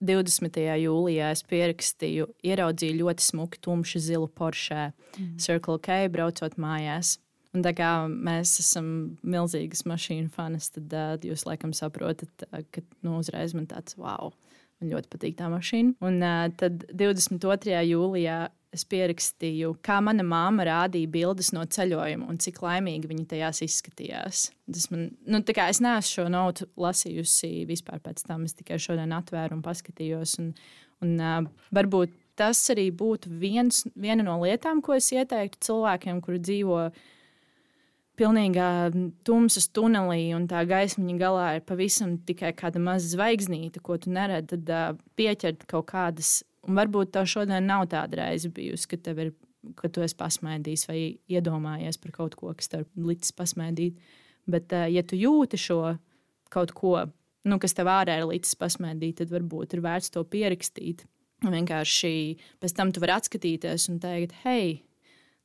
[0.05, 0.59] 20.
[0.83, 5.37] jūlijā es pierakstīju, ieraudzīju ļoti smuku, tumšu zilu Porsche mm.
[5.41, 7.17] Circle K, braucot mājās.
[7.57, 8.89] Un tā kā mēs esam
[9.25, 14.35] milzīgas mašīnu fanas, tad uh, jūs laikam saprotat, uh, ka nu, uzreiz man tāds wow,
[14.81, 15.97] man ļoti patīk tā mašīna.
[16.05, 17.75] Un uh, tad 22.
[17.91, 18.39] jūlijā
[18.77, 24.43] es pierakstīju, kā mana māma rādīja bildes no ceļojuma un cik laimīgi viņa tajās izskatījās.
[24.69, 28.45] Tas man, nu, es neesmu šo notu lasījusi vispār pēc tam.
[28.45, 30.37] Es tikai šodien atvēru un paskatījos.
[30.43, 30.53] Un,
[31.05, 36.43] un, uh, varbūt tas arī būtu viens, viena no lietām, ko es ieteiktu cilvēkiem, kuri
[36.43, 36.81] dzīvo
[38.17, 38.71] pilnīgā
[39.27, 44.57] tumsas tunelī, un tā gaismiņa galā ir pavisam tikai kāda maza zvaigznīte, ko tu neredzi,
[44.57, 49.33] tad uh, pieķert kaut kādas Un varbūt tev šodien nav tāda reize bijusi, ka, ir,
[49.79, 51.01] ka tu esi pasmaidījis vai
[51.31, 54.01] iedomājies par kaut ko, kas tev licis pasmaidīt.
[54.51, 55.97] Bet, uh, ja tu jūti šo
[56.53, 56.97] kaut ko,
[57.47, 61.07] nu, kas tev ārā ir licis pasmaidīt, tad varbūt ir vērts to pierakstīt.
[61.47, 62.13] Vienkārši
[62.63, 64.81] pēc tam tu vari atskatīties un teikt, hei,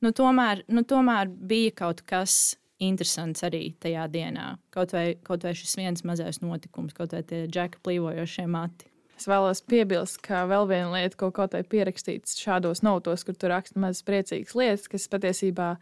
[0.02, 4.56] nu, tomēr, nu, tomēr bija kaut kas interesants arī tajā dienā.
[4.74, 8.90] Kaut vai, kaut vai šis viens mazais notikums, kaut vai tie džeka plīvojošie mati.
[9.22, 13.52] Es vēlos piebilst, ka vēl viena lieta, ko kaut kā pierakstīts šādos notos, kur tu
[13.52, 15.76] raksti mazas priecīgas lietas, kas patiesībā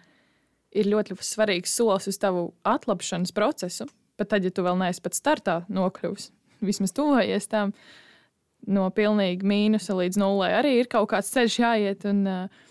[0.75, 3.87] ir ļoti svarīgs solis uz tavu atlapšanas procesu.
[4.19, 6.33] Pat tad, ja tu vēl neesi pat startā nokļuvis,
[6.69, 7.71] vismaz tuvojies tam
[8.67, 12.03] no pilnīgi mīnusa līdz nulē, arī ir kaut kāds ceļš jāiet.
[12.11, 12.65] Un, uh,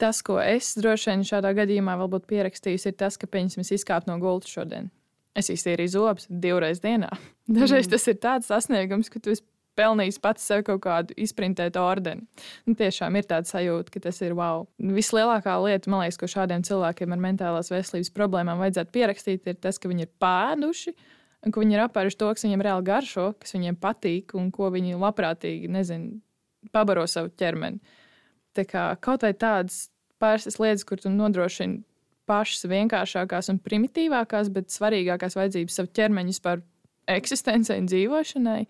[0.00, 3.74] tas, ko es droši vien šādā gadījumā vēl būtu pierakstījis, ir tas, ka, pieņemsim, es
[3.80, 4.90] izkāpu no gultas šodien.
[5.36, 7.10] Es iztīrīju zobus divreiz dienā.
[7.60, 7.92] Dažreiz mm.
[7.94, 9.44] tas ir tāds sasniegums, ka tu esi
[9.78, 12.26] pelnījis pats sev kaut kādu izprintētu ordeni.
[12.66, 14.66] Nu, tiešām ir tāds sajūta, ka tas ir wow.
[14.80, 19.78] Vislielākā lieta, man liekas, ko šādiem cilvēkiem ar mentālās veselības problēmām vajadzētu pierakstīt, ir tas,
[19.80, 20.94] ka viņi ir pēduši.
[21.46, 24.98] Un viņi ir apēruši to, kas viņiem reāli garšo, kas viņiem patīk un ko viņi
[25.00, 26.18] labprātīgi nezinu,
[26.74, 27.80] pabaro savu ķermeni.
[28.56, 29.88] Kā kaut vai tādas
[30.20, 31.82] pāris lietas, kur tu nodrošini
[32.30, 36.62] pašas vienkāršākās un primitīvākās, bet svarīgākās vajadzības savu ķermeņa vispār
[37.10, 38.60] eksistencei un dzīvošanai,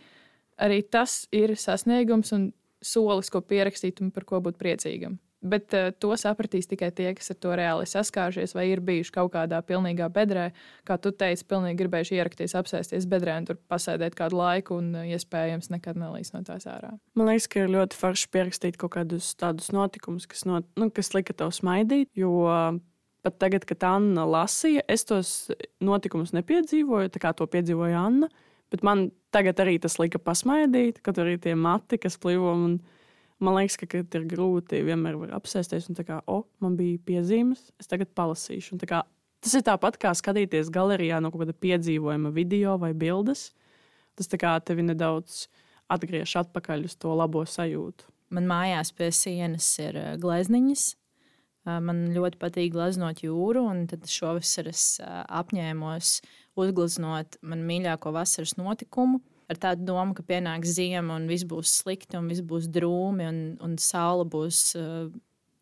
[0.64, 5.18] arī tas ir sasniegums un solis, ko pierakstīt un par ko būt priecīgam.
[5.40, 9.32] Bet uh, to sapratīs tikai tie, kas ar to reāli saskārušies, vai ir bijuši kaut
[9.32, 10.50] kādā pilnīgā bedrē.
[10.84, 15.08] Kā tu teici, pilnīgi gribējuši ierakties, apsēsties bedrē un tur pasēdēt kādu laiku, un uh,
[15.08, 16.92] iespējams nekad nelīs no tās ārā.
[17.16, 21.14] Man liekas, ka ir ļoti forši pierakstīt kaut kādus tādus notikumus, kas, not, nu, kas
[21.16, 22.12] lika tev smaidīt.
[22.18, 22.36] Jo
[23.24, 25.32] pat tagad, kad Anna lasīja, es tos
[25.84, 28.28] notikumus nepiedzīvoju, tā kā to piedzīvoja Anna.
[28.70, 32.52] Bet man tagad arī tas lika pasmaidīt, kad arī tie mati, kas plivo.
[32.54, 32.78] Un,
[33.40, 37.70] man liekas, ka ir grūti vienmēr apsēsties un tā kā, o, oh, man bija piezīmes,
[37.80, 38.78] es tagad palasīšu.
[38.88, 39.02] Kā,
[39.40, 43.50] tas ir tāpat kā skatīties galerijā no kaut kāda piedzīvojuma video vai bildes.
[44.18, 45.46] Tas kā tevi nedaudz
[45.90, 48.08] atgriež atpakaļ uz to labo sajūtu.
[48.30, 50.84] Man mājās pie sienas ir eh, glezniņas.
[51.66, 55.08] Eh, man ļoti patīk gleznot jūru, un tad šovasar es eh,
[55.40, 56.20] apņēmos
[56.60, 59.22] uzgleznot man mīļāko vasaras notikumu.
[59.50, 63.40] Ar tādu domu, ka pienāks ziema un viss būs slikti, un viss būs drūmi, un,
[63.66, 65.08] un saule būs uh,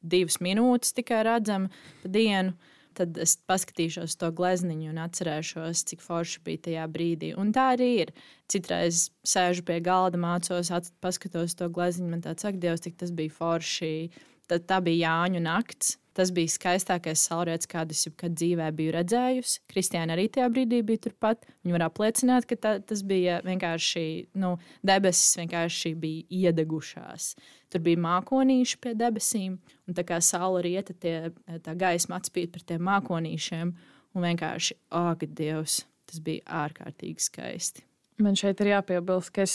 [0.05, 1.73] divas minūtes tikai redzama
[2.03, 2.57] pa dienu.
[2.99, 7.29] tad es paskatīšos to glezniņu un atcerēšos, cik forši bija tajā brīdī.
[7.39, 8.11] Un tā arī ir.
[8.51, 13.37] Citreiz sēžu pie galda, mācos, paskatos to glezniņu, man tāds saka, Dievs, cik tas bija
[13.37, 13.93] forši.
[14.51, 15.95] Tad tā bija Jāņu nakts.
[16.19, 19.61] Tas bija skaistākais saulrietis, kādu es jebkad dzīvē biju redzējusi.
[19.71, 21.45] Kristiāna arī tajā brīdī bija turpat.
[21.63, 24.03] Viņa var apliecināt, ka tā, tas bija vienkārši
[24.43, 27.29] nu, debesis, vienkārši bija iedegušās.
[27.71, 31.31] Tur bija mākonīši pie debesīm, un tā kā saule rieta, tie,
[31.63, 33.75] tā gaisma atspīd par tiem mākonīšiem.
[34.19, 37.85] Un vienkārši, ak, Dievs, tas bija ārkārtīgi skaisti.
[38.19, 39.55] Man šeit ir jāpiebilst, ka es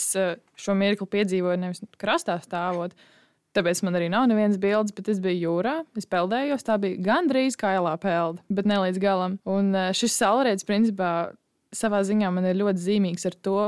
[0.56, 2.96] šo mirkli piedzīvoju nevis krastā stāvot,
[3.54, 5.74] Tāpēc man arī nav nevienas bildes, bet es biju jūrā.
[5.98, 9.36] Es peldējos, tā bija gandrīz kā ielā peld, bet ne līdz galam.
[9.46, 11.12] Un eh, šis saulrietis, principā,
[11.74, 13.60] savā ziņā man ir ļoti zīmīgs ar to,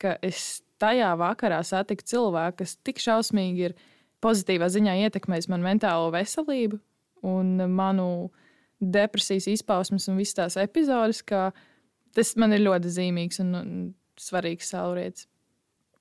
[0.00, 3.76] ka es tajā vakarā satiku cilvēku, kas tik šausmīgi ir
[4.24, 6.80] pozitīvā ziņā ietekmējis manu mentālo veselību
[7.28, 8.30] un manu
[8.80, 11.50] depresijas izpausmes un visas tās epizodes, ka
[12.16, 13.74] tas man ir ļoti zīmīgs un, un
[14.20, 15.28] svarīgs saulrietis.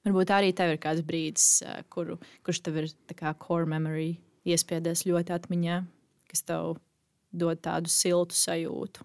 [0.08, 1.48] Varbūt arī tev ir kāds brīdis,
[1.92, 4.14] kuru, kurš tev ir kā core memory
[4.48, 5.82] iespiedies ļoti atmiņā,
[6.32, 6.78] kas tev
[7.36, 9.04] dod tādu siltu sajūtu.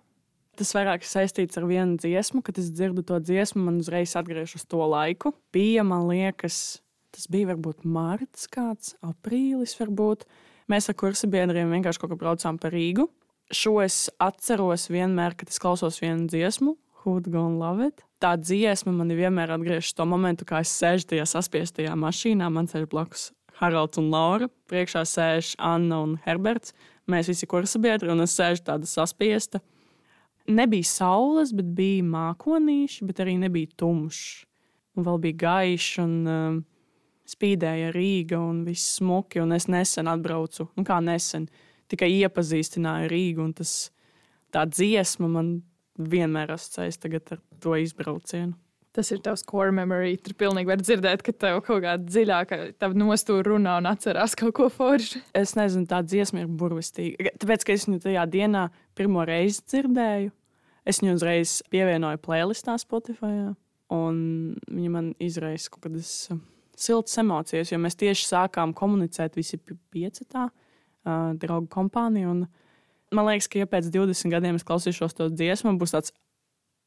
[0.55, 4.67] Tas vairāk saistīts ar vienu dziesmu, kad es dzirdu to dziesmu, man uzreiz atgriežas uz
[4.71, 5.35] to laiku.
[5.55, 6.79] Bija, man liekas,
[7.15, 9.75] tas bija varbūt mārciņš, kāds aprīlis.
[9.81, 10.23] Varbūt.
[10.71, 13.09] Mēs ar kursu biedriem vienkārši kaut kā braucām pa Rīgu.
[13.51, 18.93] Šo es atceros vienmēr, kad es klausos vienu dziesmu, Who'd Gone Love It tā dziesma
[18.95, 22.49] man vienmēr atgriežas to momentu, kad es sēžu tajā saspiestajā mašīnā.
[22.53, 24.49] Man sēž blakus Haralds un Laura.
[24.71, 26.73] Priekšā sēž Anna un Herberts.
[27.11, 29.61] Mēs visi kursa biedri, un es sēžu tāda saspiesta.
[30.49, 34.45] Nebija saules, bet bija mākonīši, bet arī nebija tumšs.
[34.95, 36.59] Un vēl bija gaišs, un um,
[37.29, 39.43] spīdēja Rīga, un viss smuki.
[39.43, 41.49] Un es nesen atbraucu, nu kā nesen,
[41.93, 43.75] tikai iepazīstināju Rīgu, un tas,
[44.55, 45.57] tā dziesma man
[45.99, 48.55] vienmēr asociējas ar to izbraucienu.
[48.95, 50.15] Tas ir tavs core memory.
[50.23, 52.59] Tur pilnīgi var dzirdēt, ka tev kaut kāda dziļāka
[52.95, 55.19] nostūra runā un atcerās kaut ko foršu.
[55.35, 57.33] Es nezinu, tā dziesma ir burvestīga.
[57.43, 60.31] Tāpēc, ka es viņu tajā dienā pirmo reizi dzirdēju,
[60.87, 63.51] es viņu uzreiz pievienoju playlistā Spotify.
[63.95, 64.17] Un
[64.71, 66.39] viņa man izraisa kaut kādas uh,
[66.79, 72.31] siltas emocijas, jo mēs tieši sākām komunicēt visi pieci tā, uh, draugu kompānija.
[72.31, 72.64] Un, uh,
[73.13, 76.15] man liekas, ka ja pēc 20 gadiem es klausīšos to dziesmu, būs tāds,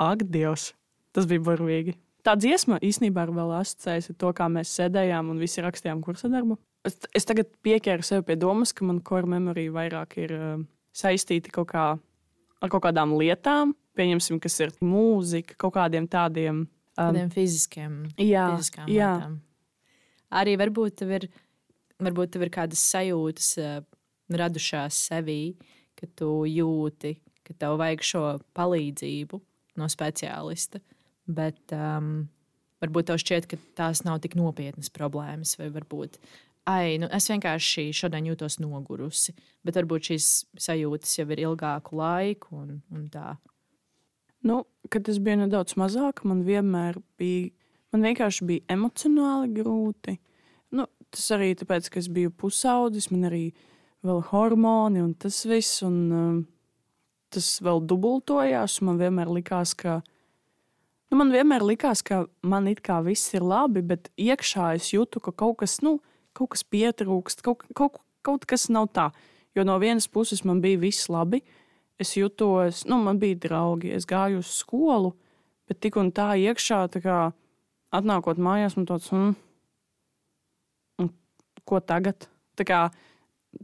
[0.01, 0.71] ak, Dievs,
[1.15, 1.97] tas bija burvīgi.
[2.25, 6.57] Tā dziesma īstenībā ir vēl asociējusi to, kā mēs sēdējām un visi rakstījām kursa darbu.
[6.87, 10.57] Es, es tagad pieķēru sev pie domas, ka man core memory vairāk ir uh,
[10.95, 16.69] saistīti kaut kā ar kaut kādām lietām, pieņemsim, kas ir mūzika, kaut kādiem tādiem um,
[16.97, 19.13] tādiem fiziskiem, jā, fiziskām jā.
[19.15, 19.39] lietām.
[20.37, 21.29] Arī varbūt tev ir,
[22.03, 23.79] varbūt tev ir kādas sajūtas uh,
[24.35, 28.23] radušās sevī, uh, ka tu jūti, ka tev vajag šo
[28.57, 29.39] palīdzību
[29.77, 30.81] no speciālista.
[31.27, 32.27] Bet um,
[32.83, 36.19] varbūt tev šķiet, ka tās nav tik nopietnas problēmas, vai varbūt
[36.67, 39.35] ai, nu, es vienkārši šodien jūtos nogurusi.
[39.65, 40.31] Bet varbūt šīs
[40.67, 43.37] sajūtas jau ir ilgāku laiku un, un tā.
[44.47, 47.49] Nu, kad es biju nedaudz mazāk, man vienmēr bija,
[47.95, 50.17] man vienkārši bija emocionāli grūti.
[50.75, 55.45] Nu, tas arī tāpēc, ka es biju pusaudzis, man arī bija vēl hormoni un tas
[55.49, 55.81] viss.
[55.85, 56.45] Un, uh,
[57.33, 58.79] tas vēl dubultojās.
[58.85, 60.01] Man vienmēr likās, ka.
[61.07, 65.21] Nu, man vienmēr likās, ka man it kā viss ir labi, bet iekšā es jūtu,
[65.23, 65.97] ka kaut kas, nu,
[66.35, 69.07] kaut kas pietrūkst, kaut, kaut, kaut kas nav tā.
[69.55, 71.39] Jo no vienas puses man bija viss labi,
[71.97, 75.13] es jutos, nu, man bija draugi, es gāju uz skolu,
[75.67, 77.17] bet tik un tā iekšā, tā kā
[77.95, 81.07] atnākot mājās, man tāds, mm,
[81.63, 82.27] ko tagad?
[82.59, 82.83] Tā kā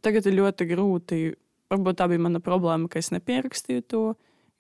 [0.02, 1.20] tagad ir ļoti grūti.
[1.74, 4.04] Varbūt tā bija mana problēma, ka es nepierakstīju to,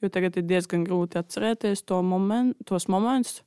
[0.02, 3.42] jo tagad ir diezgan grūti atcerēties to moment, tos momentus.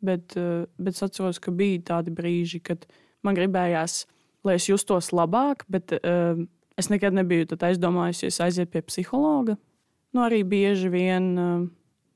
[0.00, 2.86] Bet, eh, bet es atceros, ka bija tādi brīži, kad
[3.22, 4.06] man gribējās,
[4.44, 6.38] lai es justos labāk, bet uh,
[6.80, 9.58] es nekad nebiju aizdomājusies aiziet pie psihologa.
[10.16, 11.66] Nu, arī bieži vien uh,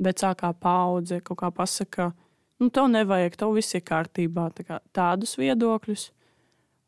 [0.01, 2.09] vecākā paudze kaut kā pasakā,
[2.63, 4.49] nu, tev nevajag, tev viss ir kārtībā.
[4.57, 6.09] Tā kā, tādus viedokļus.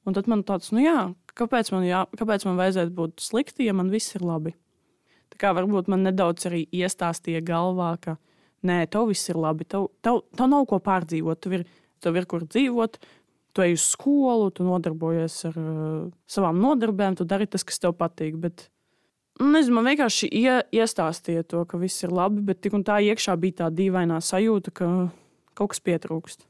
[0.07, 1.01] Un tad man tāds, nu jā,
[1.37, 4.55] kāpēc man, jā, kāpēc man vajadzētu būt slikti, ja man viss ir labi?
[5.33, 8.17] Tā kā varbūt man nedaudz arī iestāstīja galvā, ka
[8.67, 11.67] nē, tev viss ir labi, tev, tev, tev nav ko pārdzīvot, tev ir,
[12.03, 12.99] tev ir kur dzīvot.
[13.57, 17.95] Tu ej uz skolu, tu nodarbojies ar uh, savām nodarbēm, tu dari tas, kas tev
[17.97, 18.37] patīk.
[18.41, 18.67] Bet,
[19.41, 22.99] nu, nezinu, man vienkārši ie, iestāstīja to, ka viss ir labi, bet tik un tā
[23.07, 24.91] iekšā bija tā dīvainā sajūta, ka
[25.57, 26.45] kaut kas pietrūkst,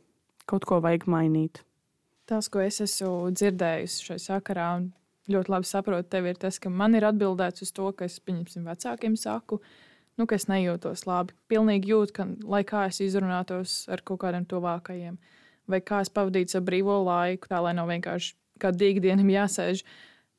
[0.50, 1.62] kaut ko vajag mainīt
[2.26, 4.90] tas, ko es esmu dzirdējusi šai sakarā, un
[5.32, 8.66] ļoti labi saprotu tevi, ir tas, ka man ir atbildēts uz to, ka es, pieņemsim,
[8.66, 9.60] vecākiem saku,
[10.18, 11.36] nu, ka es nejūtos labi.
[11.50, 15.18] Pilnīgi jūtu, ka, lai kā es izrunātos ar kaut kādiem tuvākajiem,
[15.70, 19.84] vai kā es pavadītu savu brīvo laiku, tā lai nav vienkārši kā dīgdienam jāsēž.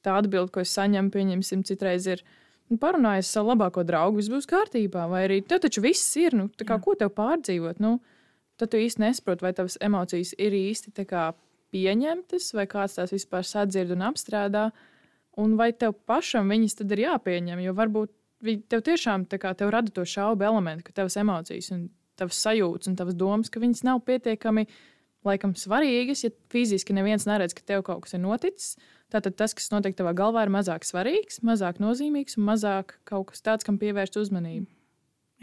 [0.05, 2.23] Tā atbilde, ko es saņemu, pieņemsim, citreiz ir.
[2.67, 5.05] Nu, parunājies ar savu labāko draugu, viss būs kārtībā.
[5.11, 7.79] Vai arī tev taču viss ir, nu, kā, ko tev pārdzīvot?
[7.83, 7.97] Nu,
[8.59, 10.91] tad tu īsti nesaproti, vai tavas emocijas ir īsti
[11.73, 14.69] pieņemtas, vai kāds tās vispār sadzird un apstrādā.
[15.37, 17.61] Un vai tev pašam viņas tad ir jāpieņem?
[17.61, 18.13] Jo varbūt
[18.69, 22.97] tev tiešām kā, tev rada to šaubu elementu, ka tavas emocijas un tavas sajūtas un
[22.97, 24.65] tavas domas, ka viņas nav pietiekami
[25.27, 28.77] laikam svarīgas, ja fiziski neviens neredz, ka tev kaut kas ir noticis.
[29.11, 33.43] Tātad tas, kas notiek tavā galvā, ir mazāk svarīgs, mazāk nozīmīgs un mazāk kaut kas
[33.43, 34.67] tāds, kam pievērst uzmanību.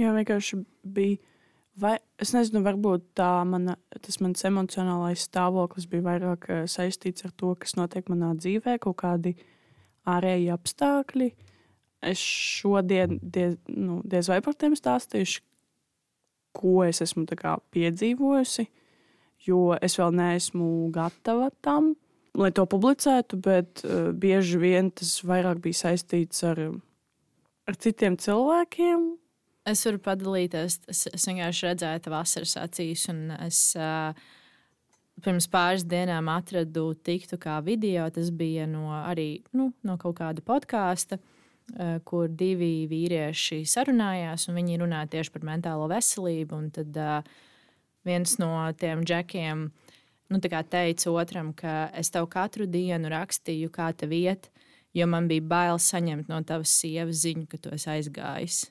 [0.00, 1.20] Jā, vienkārši bija
[1.80, 3.18] Vai es nezinu, varbūt
[3.50, 8.76] mana, tas mans emocionālais stāvoklis bija vairāk eh, saistīts ar to, kas notiek manā dzīvē,
[8.84, 9.34] kaut kādi
[10.06, 11.32] ārēji apstākļi.
[12.04, 15.42] Es šodien diez, nu, diez vai par tiem stāstīšu,
[16.54, 17.26] ko es esmu
[17.74, 18.68] piedzīvojusi,
[19.48, 21.94] jo es vēl neesmu gatava tam,
[22.38, 26.60] lai to publicētu, bet uh, bieži vien tas vairāk bija saistīts ar,
[27.66, 29.08] ar citiem cilvēkiem,
[29.64, 30.78] Es varu padalīties.
[30.92, 34.12] Es, es vienkārši redzēju, tā vasaras acīs, un es uh,
[35.24, 38.04] pirms pāris dienām atradu tiktu kā video.
[38.12, 44.60] Tas bija no, arī nu, no kaut kāda podkāsta, uh, kur divi vīrieši sarunājās, un
[44.60, 46.60] viņi runāja tieši par mentālo veselību.
[46.76, 47.40] Tad uh,
[48.04, 49.64] viens no tiem džekiem
[50.28, 54.52] nu, teica otram, ka es tev katru dienu rakstīju, kā tev iet,
[54.92, 58.64] jo man bija bail saņemt no tavas sievas ziņu, ka tu esi aizgājis.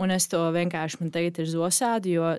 [0.00, 2.32] Un es to vienkārši man tagad ir zosādi, jo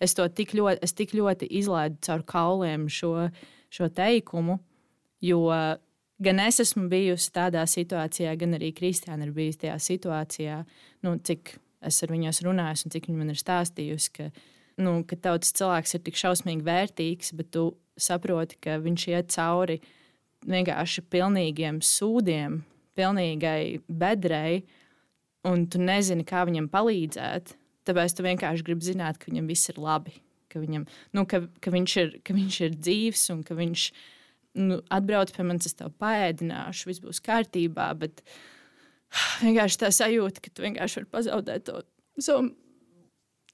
[0.00, 3.28] es to tik ļoti, es tik ļoti izlaidu caur kauliem šo,
[3.72, 4.60] šo teikumu,
[5.24, 5.42] jo
[6.22, 10.62] gan es esmu bijusi tādā situācijā, gan arī Kristiāna ir bijusi tajā situācijā,
[11.06, 14.30] nu, cik es ar viņu runāju un cik viņa man ir stāstījusi, ka,
[14.84, 17.70] nu, ka tauts cilvēks ir tik šausmīgi vērtīgs, bet tu
[18.00, 19.80] saproti, ka viņš iet cauri
[20.48, 22.60] vienkārši pilnīgiem sūdiem,
[22.96, 24.62] pilnīgai bedrei
[25.48, 27.54] un tu nezini, kā viņam palīdzēt.
[27.88, 30.14] Tāpēc tu vienkārši gribi zināt, ka viņam viss ir labi,
[30.52, 33.84] ka, viņam, nu, ka, ka, viņš, ir, ka viņš ir dzīves un ka viņš
[34.60, 37.88] nu, atbrauc pie manis, es tev paēdināšu, viss būs kārtībā.
[37.98, 38.22] Bet
[39.44, 41.80] vienkārši tā sajūta, ka tu vienkārši vari pazaudēt to
[42.20, 42.50] savu,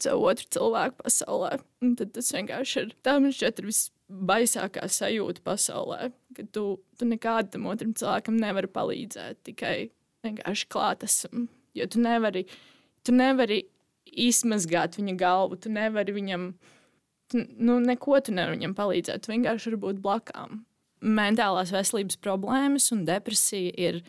[0.03, 1.53] savu otru cilvēku pasaulē.
[1.85, 6.67] Un tad tas vienkārši ir tā, man šķiet, ir visbaisākā sajūta pasaulē, ka tu,
[6.99, 9.77] tu nekādam otram cilvēkam nevari palīdzēt, tikai
[10.27, 11.47] vienkārši klāt esam
[11.77, 12.47] Jo tu nevari,
[13.07, 13.63] tu nevari
[14.07, 16.47] izmazgāt viņa galvu, tu nevari viņam,
[17.33, 19.25] tu, nu, neko tu nevari viņam palīdzēt.
[19.25, 20.63] Tu vienkārši vari būt blakām.
[21.07, 24.01] Mentālās veselības problēmas un depresija ir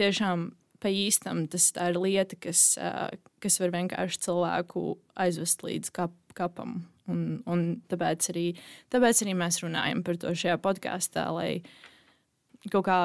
[0.00, 1.44] tiešām pa īstam.
[1.52, 2.72] Tas ir lieta, kas,
[3.42, 4.84] kas var vienkārši cilvēku
[5.20, 6.80] aizvest līdz kap, kapam.
[7.10, 8.46] Un, un tāpēc, arī,
[8.92, 11.50] tāpēc arī mēs runājam par to šajā podkāstā, lai
[12.70, 12.98] kaut kā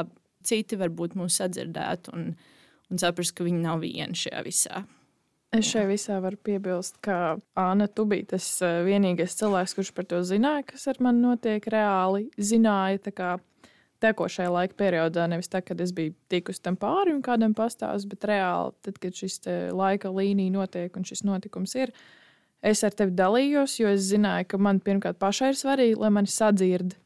[0.46, 2.14] citi varbūt mūs sadzirdētu.
[2.14, 2.55] Un, uh,
[2.92, 4.86] un saprast, ka viņi nav vieni šajā visā.
[5.56, 10.08] Es šai visā varu piebilst, ka Anna, tu biji tas eh, vienīgais cilvēks, kurš par
[10.10, 12.26] to zināja, kas ar mani notiek reāli.
[12.36, 13.00] Zināja,
[14.04, 18.28] tekošajā laika periodā, nevis tā, kad es biju tikus tam pāri un kādam pastāstīju, bet
[18.30, 19.40] reāli, tad, kad šis
[19.76, 21.94] laika līnija notiek un šis notikums ir,
[22.66, 26.32] es ar tevi dalījos, jo es zināju, ka man pirmkārt pašai ir svarīgi, lai mani
[26.32, 26.98] sadzird.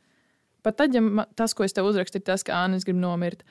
[0.65, 3.46] Pat tad, ja tas, ko es tev uzrakstīju, ir tas, ka Anna grib nomirt,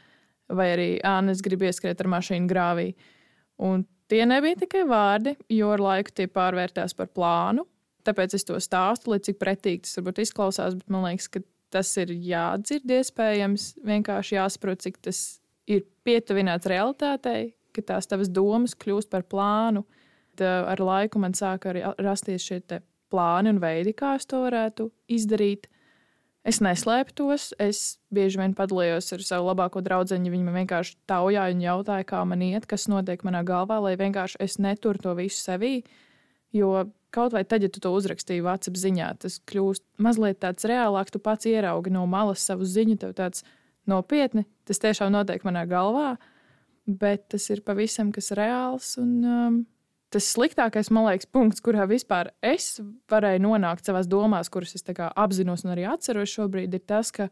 [0.48, 2.92] vai arī Ānes grib ieskriet ar mašīnu grāvī.
[3.64, 7.66] Un tie nebija tikai vārdi, jo ar laiku tie pārvērtās par plānu.
[8.06, 11.42] Tāpēc es to stāstu, lai cik pretīgi tas varbūt izklausās, bet man liekas, ka
[11.74, 13.74] tas ir jādzird iespējams.
[13.84, 15.22] Vienkārši jāsaprot, cik tas
[15.68, 19.84] ir pietuvināts realitātei, ka tās tavas domas kļūst par plānu.
[20.38, 22.62] Tad ar laiku man sāka arī rasties šie
[23.12, 25.68] plāni un veidi, kā es to varētu izdarīt.
[26.48, 27.50] Es neslēpu tos.
[27.60, 30.16] Es bieži vien padalījos ar savu labāko draugu.
[30.16, 34.40] Viņa man vienkārši taujāja un jautāja, kā man iet, kas notiek manā galvā, lai vienkārši
[34.40, 35.74] es neturu to visu sevī.
[36.56, 41.12] Jo kaut vai tad, ja tu to uzrakstīji WhatsApp ziņā, tas kļūst mazliet tāds reālāks.
[41.12, 43.44] Tu pats ieraugi no malas savu ziņu, tev tāds
[43.88, 44.46] nopietni.
[44.68, 46.14] Tas tiešām notiek manā galvā,
[46.88, 48.94] bet tas ir pavisam kas reāls.
[49.00, 49.60] Un, um,
[50.14, 52.78] tas sliktākais, man liekas, punkts, kurā vispār es
[53.10, 57.28] varēju nonākt savās domās, kuras es apzinos un arī atceros šobrīd, ir tas, ka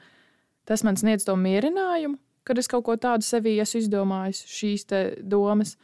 [0.68, 4.86] tas man sniedz to mierinājumu, kad es kaut ko tādu sevī esmu izdomājis, šīs
[5.22, 5.76] domas.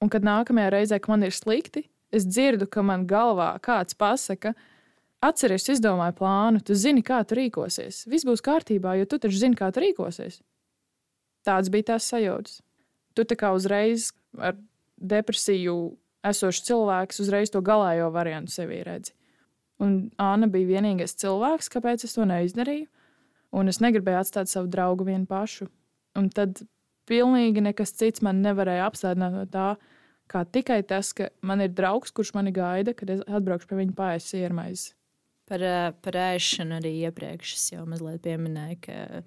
[0.00, 4.52] Un kad nākamajā reizē, kad man ir slikti, es dzirdu, ka man galvā kāds pasaka,
[5.24, 8.04] atceries, izdomāju plānu, tu zini, kā tu rīkosies.
[8.12, 10.42] Viss būs kārtībā, jo tu taču zini, kā tu rīkosies.
[11.48, 12.60] Tāds bija tās sajūtas.
[13.16, 14.58] Tu tā kā uzreiz ar
[15.00, 15.96] depresiju
[16.30, 19.14] esošs cilvēks, uzreiz to galējo variantu sevī redzi.
[19.82, 22.86] Un Anna bija vienīgais cilvēks, kāpēc es to neizdarīju.
[23.56, 25.68] Un es negribēju atstāt savu draugu vienu pašu.
[26.16, 26.62] Un tad
[27.08, 29.68] pilnīgi nekas cits man nevarēja apstādināt no tā,
[30.32, 33.96] kā tikai tas, ka man ir draugs, kurš mani gaida, kad es atbraukšu pie viņa
[33.96, 34.94] pāri siermaizi.
[35.46, 39.22] Par, eh, par ēšanu arī iepriekš es jau mazliet pieminēju, ka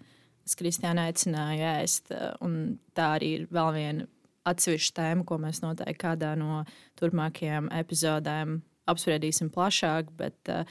[0.45, 2.11] es Kristiānu aicināju ēst.
[2.11, 4.07] eh, un Tā arī ir vēl viena
[4.49, 6.63] atsevišķa tēma, ko mēs noteikti kādā no
[6.99, 10.11] turpmākajām epizodēm apspriedīsim plašāk.
[10.17, 10.69] Bet uh,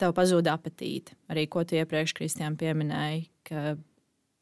[0.00, 1.16] tev pazūd apetīte.
[1.32, 3.74] Arī ko tu iepriekš Kristiāna pieminēji, ka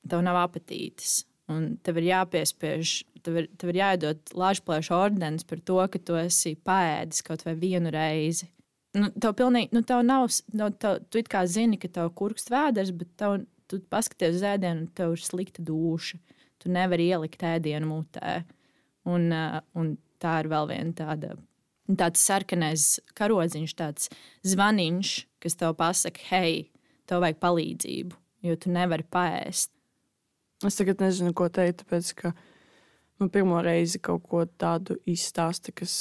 [0.08, 1.22] tev nav apetītes.
[1.48, 2.94] Un tev ir jāpiespiež,
[3.24, 7.56] tev ir, tev ir jāiedod lāčplēša ordenis par to, ka tu esi paēdis kaut vai
[7.58, 8.50] vienu reizi.
[8.96, 12.52] Nu, tev pilnīgi, nu, tev nav, nu, tev, tu it kā zini, ka tev kurkst
[12.52, 16.20] vēders, bet tev, tu paskaties uz ēdienu, un tev ir slikta duša.
[16.58, 18.40] Tu nevari ielikt ēdienu mutē.
[19.08, 21.36] Un, uh, un tā ir vēl viena tāda,
[21.88, 24.10] tāds sarkanais karodziņš, tāds
[24.46, 26.68] zvaniņš, kas tev pasaka, hei,
[27.08, 29.72] tev vajag palīdzību, jo tu nevari paēst.
[30.66, 32.34] Es tagad nezinu, ko teikt, tāpēc ka
[33.22, 35.94] man pirmo reizi kaut ko tādu izstāsta, kas,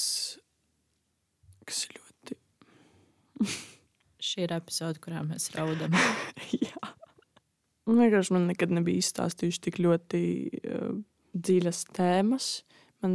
[1.70, 2.40] kas ļoti.
[4.28, 5.94] Šī ir epizode, kurā mēs raudam.
[6.66, 6.97] Jā.
[7.88, 10.22] Un vienkārši man nekad nebija izstāstījuši tik ļoti
[10.60, 10.98] uh,
[11.38, 12.50] dziļas tēmas.
[13.04, 13.14] Man,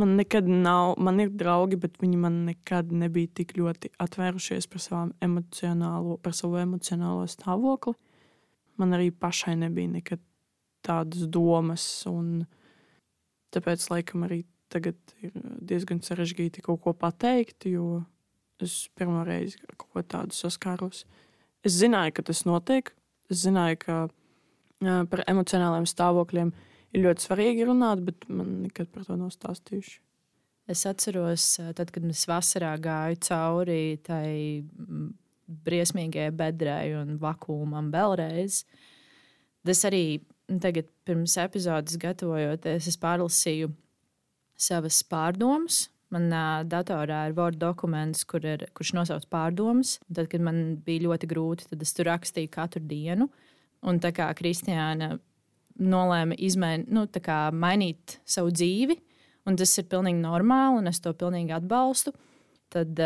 [0.00, 5.12] man nekad nav, man ir draugi, bet viņi man nekad nebija tik ļoti atvērušies par,
[5.22, 7.94] emocionālo, par savu emocionālo stāvokli.
[8.80, 10.22] Man arī pašai nebija nekad
[10.86, 11.84] tādas domas.
[12.10, 12.46] Un
[13.54, 15.34] tāpēc, laikam, arī tagad ir
[15.70, 18.04] diezgan sarežģīti kaut ko pateikt, jo
[18.62, 21.04] es pirmo reizi ar kaut ko tādu saskāros.
[21.66, 22.94] Es zināju, ka tas notiek.
[23.30, 23.96] Es zināju, ka
[24.82, 26.52] jā, par emocionāliem stāvokļiem
[26.94, 29.98] ir ļoti svarīgi runāt, bet man nekad par to nav stāstījuši.
[30.70, 34.62] Es atceros, tad, kad es vasarā gāju cauri tai
[35.66, 38.62] briesmīgajai bedrei un vakumam vēlreiz.
[39.66, 40.20] Es arī
[40.62, 43.72] tagad, pirms epizodes gatavojoties, es pārlasīju
[44.60, 45.88] savas pārdomas.
[46.10, 49.98] Manā datorā ir Word dokuments, kur ir, kurš nosauc pārdomas.
[50.10, 53.28] Tad, kad man bija ļoti grūti, tad es tur rakstīju katru dienu.
[53.86, 55.14] Un tā kā Kristiāna
[55.80, 58.98] nolēma izmain, nu, kā mainīt savu dzīvi,
[59.48, 62.12] un tas ir pilnīgi normāli, un es to pilnīgi atbalstu,
[62.74, 62.98] tad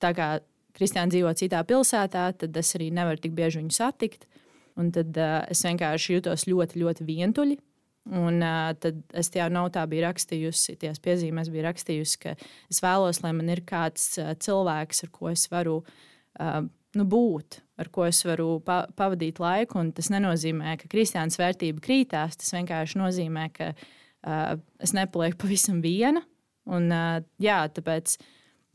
[0.00, 0.28] tā kā
[0.74, 4.28] Kristiāna dzīvo citā pilsētā, tad es arī nevaru tik bieži viņu satikt.
[4.74, 7.58] Un tad uh, es vienkārši jutos ļoti, ļoti vientuļi.
[8.04, 12.34] Un uh, tad es tajā notā biju rakstījusi, tajās piezīmēs biju rakstījusi, ka
[12.68, 16.58] es vēlos, lai man ir kāds uh, cilvēks, ar ko es varu uh,
[16.98, 19.80] nu, būt, ar ko es varu pa pavadīt laiku.
[19.80, 22.36] Un tas nenozīmē, ka kristāns vērtība krītās.
[22.36, 24.52] Tas vienkārši nozīmē, ka uh,
[24.84, 26.20] es nepalieku pavisam viena.
[26.68, 28.18] Un, uh, jā, tāpēc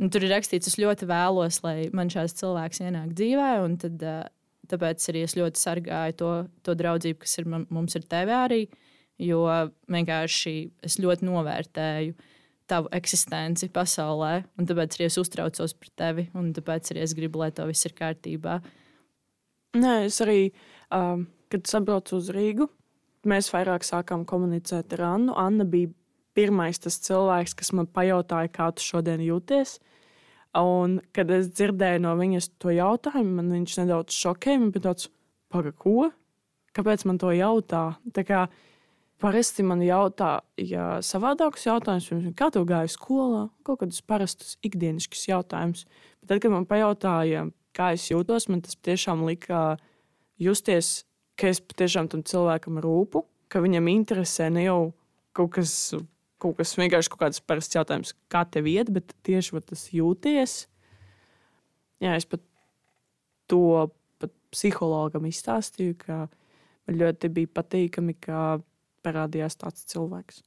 [0.02, 3.56] nu, tur ir rakstīts, es ļoti vēlos, lai man šāds cilvēks ienāk dzīvē.
[3.86, 4.22] Tad, uh,
[4.74, 8.64] tāpēc arī es ļoti sargāju to, to draudzību, kas ir mums ar tevi arī.
[8.66, 8.86] Uh,
[9.20, 9.44] jo
[9.92, 10.56] vienkārši
[10.86, 12.16] es ļoti novērtēju
[12.70, 17.42] tavu eksistenci pasaulē, un tāpēc arī es uztraucos par tevi, un tāpēc arī es gribu,
[17.42, 18.60] lai tev viss ir kārtībā.
[19.80, 20.52] Nē, es arī,
[20.94, 22.70] um, kad sabraucu uz Rīgu,
[23.30, 25.36] mēs vairāk sākām komunicēt ar Annu.
[25.38, 25.92] Anna bija
[26.38, 29.80] pirmais tas cilvēks, kas man pajautāja, kā tu šodien jūties.
[30.58, 34.62] Un, kad es dzirdēju no viņas to jautājumu, man viņš nedaudz šokēja.
[34.62, 35.10] Man bija tāds,
[35.54, 36.10] pagaidi, ko?
[36.74, 37.84] Kāpēc man to jautā?
[38.16, 38.69] Tā kā, uh,
[39.20, 45.26] Parasti man jautā, ja savādākus jautājumus, piemēram, kā tev gāja skolā, kaut kādus parastus ikdieniskus
[45.28, 45.84] jautājumus.
[46.22, 49.76] Bet tad, kad man pajautāja, kā es jūtos, man tas tiešām lika
[50.40, 51.04] justies,
[51.40, 54.80] ka es patiešām tam cilvēkam rūpu, ka viņam interesē ne jau
[55.36, 55.74] kaut kas,
[56.40, 60.62] kaut kas vienkārši kaut kāds parasts jautājums, kā tev iet, bet tieši va, tas jūties.
[62.00, 62.44] Jā, es pat
[63.52, 63.90] to
[64.20, 66.22] pat psihologam izstāstīju, ka
[66.88, 68.62] man ļoti bija patīkami, ka
[69.06, 70.44] parādījās tāds cilvēks?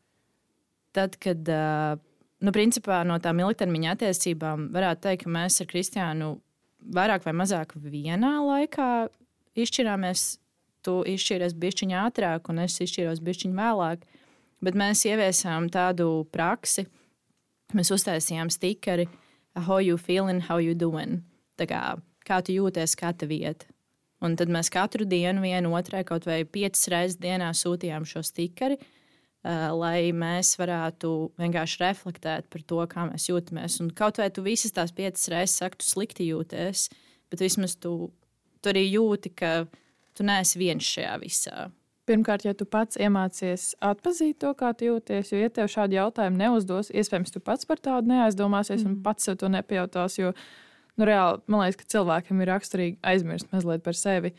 [0.93, 6.31] Tad, kad nu, principā, no tām ilgtermiņa attiecībām varētu teikt, ka mēs ar Kristiānu
[6.93, 8.93] vairāk vai mazāk vienā laikā
[9.59, 10.37] izšķirāmies.
[10.83, 14.03] Tu izšķīries bišķiņā ātrāk, un es izšķīros bišķiņā vēlāk.
[14.63, 16.89] Bet mēs ieviesām tādu praksi,
[17.75, 19.07] mēs uztaisījām stikeri,
[19.55, 21.23] how you feeling, how you doing.
[21.55, 21.83] Tā kā,
[22.27, 23.69] kā tu jūties, kā tev iet.
[24.23, 28.79] Un tad mēs katru dienu vienu otrai kaut vai piecas reizes dienā sūtījām šo stikeri,
[28.79, 31.13] uh, lai mēs varētu
[31.43, 33.81] vienkārši reflektēt par to, kā mēs jūtamies.
[33.83, 36.89] Un kaut vai tu visas tās piecas reizes saki, tu slikti jūties,
[37.33, 38.13] bet vismaz tu,
[38.63, 39.55] tu arī jūti, ka
[40.15, 41.71] tu neesi viens šajā visā.
[42.07, 46.41] Pirmkārt, ja tu pats iemācies atzīt to, kā tu jūties, jo, ja tev šādu jautājumu
[46.41, 48.89] neuzdos, iespējams, tu pats par tādu neaizdomāsies mm.
[48.91, 50.19] un pats sev to nepajautās.
[50.19, 50.33] Jo,
[50.99, 54.35] nu, reāli, man liekas, ka cilvēkam ir raksturīgi aizmirst mazliet par sevi.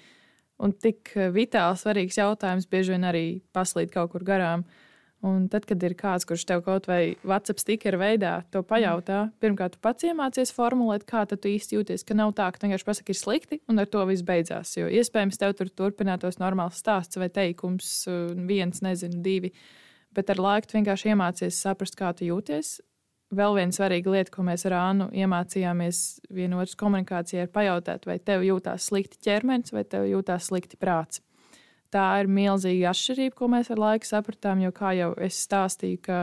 [0.64, 3.26] Un tik vitāli svarīgs jautājums bieži vien arī
[3.56, 4.68] paslīd kaut kur garām.
[5.24, 9.78] Un tad, kad ir kāds, kurš tev kaut vai WhatsApp stikera veidā to pajautā, pirmkārt,
[9.78, 12.04] tu pats iemācies formulēt, kā tu īsti jūties.
[12.04, 14.76] Ka nav tā, ka vienkārši pasaki, ir slikti, un ar to viss beidzās.
[14.76, 17.94] Jo iespējams, tev tur turpinātos normāls stāsts vai teikums,
[18.52, 19.54] viens, nezinu, divi.
[20.14, 22.82] Bet ar laiku vienkārši iemācies saprast, kā tu jūties.
[23.34, 26.00] Vēl viena svarīga lieta, ko mēs ar Ānu iemācījāmies
[26.34, 31.24] vienotras komunikācijā, ir pajautāt, vai tev jūtās slikti ķermenis vai tev jūtās slikti prāts
[31.94, 34.64] tā ir milzīga atšķirība, ko mēs ar laiku sapratām.
[34.64, 36.20] Jo, kā jau es stāstīju, ka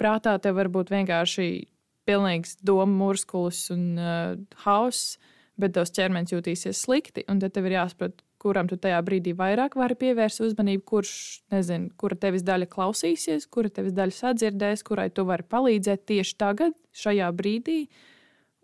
[0.00, 1.48] prātā tev var būt vienkārši
[2.08, 4.34] pilnīgs domu murskulis un uh,
[4.64, 5.18] hauss,
[5.60, 7.26] bet tavs ķermenis jutīsies slikti.
[7.28, 11.12] Tad tev ir jāsaprot, kuram tu tajā brīdī vairāk vari pievērst uzmanību, kurš,
[11.54, 16.74] nezinu, kura tevis daļa klausīsies, kura tevis daļa sadzirdēs, kurai tu vari palīdzēt tieši tagad,
[16.96, 17.84] šajā brīdī.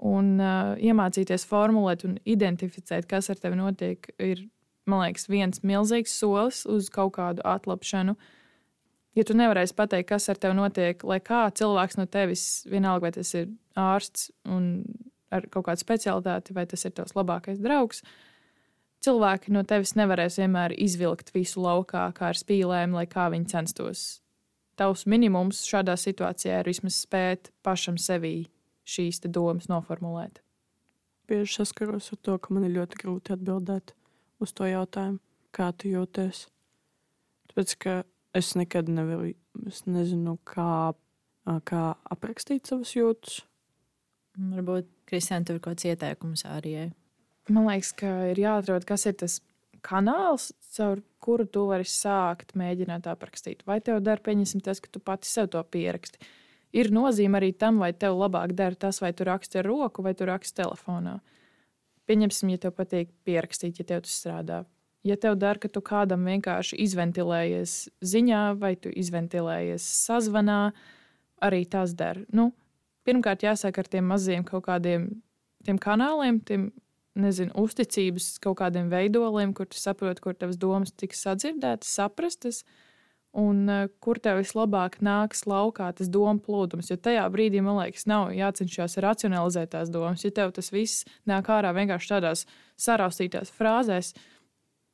[0.09, 4.45] Un uh, iemācīties formulēt un identificēt, kas ar tevi notiek, ir
[4.89, 8.15] man liekas, viens milzīgs solis uz kaut kādu atlapšanu.
[9.19, 13.13] Ja tu nevarēsi pateikt, kas ar tevi notiek, lai kā cilvēks no tevis, vienalga vai
[13.17, 14.87] tas ir ārsts un
[15.35, 18.05] ar kaut kādu specialitāti, vai tas ir tavs labākais draugs,
[19.05, 24.07] cilvēki no tevis nevarēs vienmēr izvilkt visu laukā, kā ar spīlēm, lai kā viņi censtos.
[24.79, 28.49] Tavs minimums šādā situācijā ir vismaz spēt pašam sevī
[28.89, 30.39] šīs domas noformulēt.
[31.29, 33.93] Bieži saskaros ar to, ka man ir ļoti grūti atbildēt
[34.41, 35.19] uz to jautājumu,
[35.53, 36.47] kā tu jūties.
[37.51, 37.97] Tāpēc, ka
[38.39, 39.35] es nekad nevaru,
[39.69, 40.95] es nezinu, kā,
[41.69, 41.83] kā
[42.15, 43.43] aprakstīt savus jūtas.
[44.39, 46.77] Varbūt Kristiāna tur ir kaut kāds ieteikums arī.
[47.49, 49.39] Man liekas, ka ir jāatrod, kas ir tas
[49.85, 53.65] kanāls, caur kuru tu vari sākt mēģināt aprakstīt.
[53.69, 56.21] Vai tev dara, pieņemsim, tas, ka tu pati sev to pieraksti.
[56.77, 60.13] Ir nozīme arī tam, vai tev labāk dara tas, vai tu raksti ar roku, vai
[60.15, 61.19] tu raksti telefonā.
[62.09, 64.63] Pieņemsim, ja tev patīk pierakstīt, ja tev tas strādā.
[65.07, 67.75] Ja tev dara, ka tu kādam vienkārši izventilējies
[68.05, 70.75] ziņā, vai tu izventilējies sazvanā,
[71.45, 72.27] arī tas dara.
[72.35, 72.51] Nu,
[73.09, 75.09] pirmkārt, jāsāk ar tiem maziem kaut kādiem
[75.65, 76.69] kanāliem, tiem
[77.21, 82.63] nezinu, uzticības kaut kādiem veidoliem, kur tu saproti, kur tavas domas tiks sadzirdētas, saprastas.
[83.39, 86.89] Un uh, kur tev vislabāk nāks laukā tas domu plūdums.
[86.89, 90.25] Jo tajā brīdī, man liekas, nav jācenšas racionalizēt tās domas.
[90.25, 92.47] Ja tev tas viss nāk ārā vienkārši tādās
[92.81, 94.15] saraustītās frāzēs,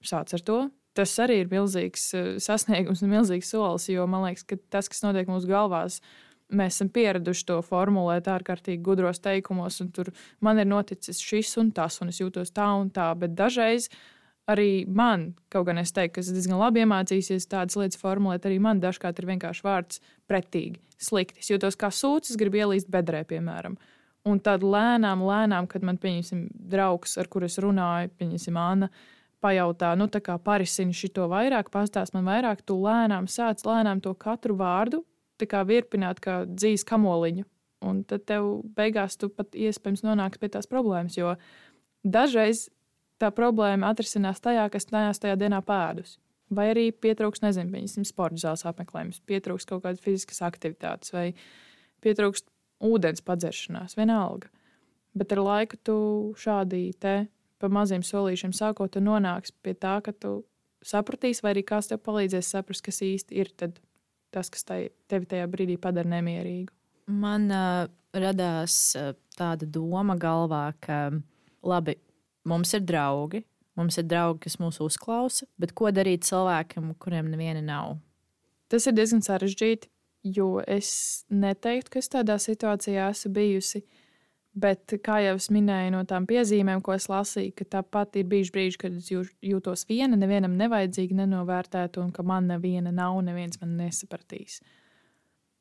[0.03, 0.59] sāc ar to.
[0.99, 5.07] Tas arī ir milzīgs uh, sasniegums un milzīgs solis, jo man liekas, ka tas, kas
[5.07, 6.01] notiek mūsu galvās,
[6.53, 10.11] mēs esam pieraduši to formulēt ārkārtīgi gudros teikumos, un tur
[10.45, 13.11] man ir noticis šis un tas, un es jūtos tā un tā.
[13.19, 13.89] Bet dažreiz
[14.51, 18.61] arī man, kaut gan es teiktu, ka es diezgan labi iemācījusies tādas lietas formulēt, arī
[18.61, 21.41] man dažkārt ir vienkārši vārds pretīgi, slikti.
[21.41, 23.79] Es jūtos kā sūds, gribu ielīst bedrē, piemēram.
[24.29, 28.89] Un tad lēnām, lēnām, kad man, pieņemsim, draugs, ar kuru es runāju, pieņemsim, Anna,
[29.45, 34.15] pajautā, nu, tā kā parisini šo vairāk, pastāst man vairāk, tu lēnām sāc lēnām to
[34.17, 35.03] katru vārdu
[35.51, 37.45] kā virpināt kā dzīves kamoliņu.
[37.85, 41.35] Un tad tev beigās tu pat iespējams nonāks pie tās problēmas, jo
[42.05, 42.69] dažreiz
[43.21, 46.17] tā problēma atrisinās tajā, kas tajās tajā dienā pēdus.
[46.55, 51.33] Vai arī pietrūks, nezinu, piemēram, sporta zāles apmeklējums, pietrūks kaut kādas fiziskas aktivitātes, vai
[52.05, 52.45] pietrūks
[52.85, 54.51] ūdens padzeršanās, vienalga.
[55.15, 55.97] Bet ar laiku tu
[56.41, 57.17] šādi te
[57.63, 60.43] pa maziem solīšiem sākot, tu nonāksi pie tā, ka tu
[60.85, 63.53] sapratīsi, vai arī kāds tev palīdzēs saprast, kas īsti ir
[64.35, 64.81] tas, kas tai,
[65.11, 66.73] tevi tajā brīdī padara nemierīgu.
[67.15, 71.09] Man uh, radās uh, tāda doma galvā, ka
[71.65, 71.97] labi,
[72.49, 73.45] mums ir draugi,
[73.79, 77.99] mums ir draugi, kas mūs uzklausa, bet ko darīt cilvēkam, kuriem neviena nav?
[78.73, 79.91] Tas ir diezgan sarežģīti,
[80.35, 83.85] jo es neteiktu, ka es tādā situācijā esmu bijusi.
[84.55, 88.53] Bet, kā jau es minēju, no tām piezīmēm, ko es lasīju, ka tāpat ir bijuši
[88.55, 93.75] brīži, kad es jūtos viena, nevienam nevajadzīga, nenovērtēta, un ka man neviena nav, neviens man
[93.81, 94.61] nesapratīs.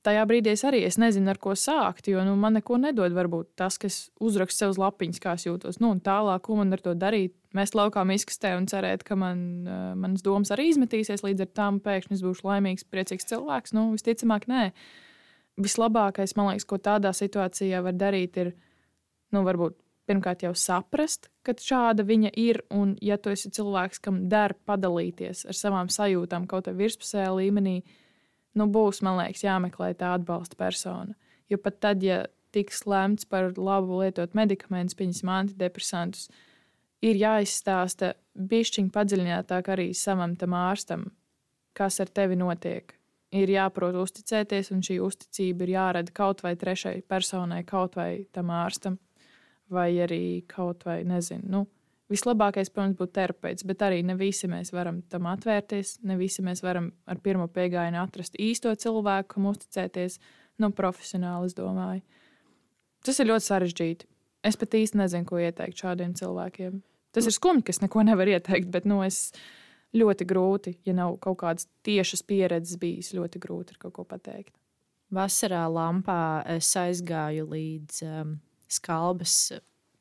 [0.04, 2.10] Tajā brīdī es arī es nezinu, ar ko sākt.
[2.12, 5.80] Jo nu, man neko nedod, varbūt tas, kas uzraksta sev uz lapiņas, kā es jūtos.
[5.80, 7.38] Nu, tālāk, ko man ar to darīt?
[7.56, 11.24] Mēs laukā izkastē un cerēt, ka man, uh, manas domas arī izmetīsies.
[11.24, 13.74] Līdz ar tam pēkšņi es būšu laimīgs, priecīgs cilvēks.
[13.78, 14.68] Nu, visticamāk, nē.
[15.64, 18.54] Vislabākais, man liekas, ko tādā situācijā var darīt, ir
[19.34, 19.80] nu, varbūt
[20.10, 22.62] pirmkārt jau saprast, ka šāda viņa ir.
[22.74, 27.78] Un, ja tu esi cilvēks, kam der padalīties ar savām sajūtām kaut kādā virspusējā līmenī,
[28.60, 31.16] nu, būs, man liekas, jāmeklē tā atbalsta persona.
[31.52, 32.24] Jo pat tad, ja
[32.54, 36.28] tiks lemts par labu lietot medikamentus, piemēram, antidepresantus,
[37.04, 41.08] ir jāizstāsta bišķiņ padziļinātāk arī savam tam ārstam,
[41.78, 42.94] kas ar tevi notiek.
[43.34, 48.52] Ir jāprot uzticēties, un šī uzticība ir jārada kaut vai trešai personai, kaut vai tam
[48.54, 49.00] ārstam,
[49.74, 51.50] vai arī kaut vai nezinu.
[51.50, 51.64] Nu,
[52.12, 55.96] Vislabākais, protams, būtu terapeits, bet arī ne visi mēs varam tam atvērties.
[56.06, 60.20] Ne visi mēs varam ar pirmo piegājienu atrast īsto cilvēku, kam uzticēties.
[60.62, 62.04] Nu, profesionāli, es domāju.
[63.08, 64.10] Tas ir ļoti sarežģīti.
[64.46, 66.82] Es pat īsti nezinu, ko ieteikt šādiem cilvēkiem.
[67.16, 69.32] Tas ir skumji, ka es neko nevaru ieteikt, bet nu, es
[69.96, 74.54] ļoti grūti, ja nav kaut kādas tiešas pieredzes bijis, ļoti grūti ir kaut ko pateikt.
[75.14, 78.38] Vasarā lampā es aizgāju līdz um,
[78.80, 79.38] skalbas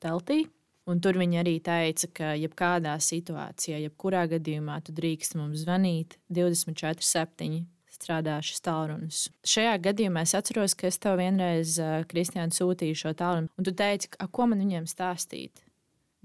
[0.03, 0.45] teltī.
[0.91, 7.07] Un tur viņi arī teica, ka jebkādā situācijā, jebkurā gadījumā, tu drīkst mums zvanīt 24,
[7.07, 7.61] 7
[7.93, 9.29] strādāšu tālrunis.
[9.47, 13.75] Šajā gadījumā es atceros, ka es tev vienreiz, uh, Kristiāna, sūtīju šo tālruni, un tu
[13.79, 15.63] teici, ka, ko man viņiem stāstīt.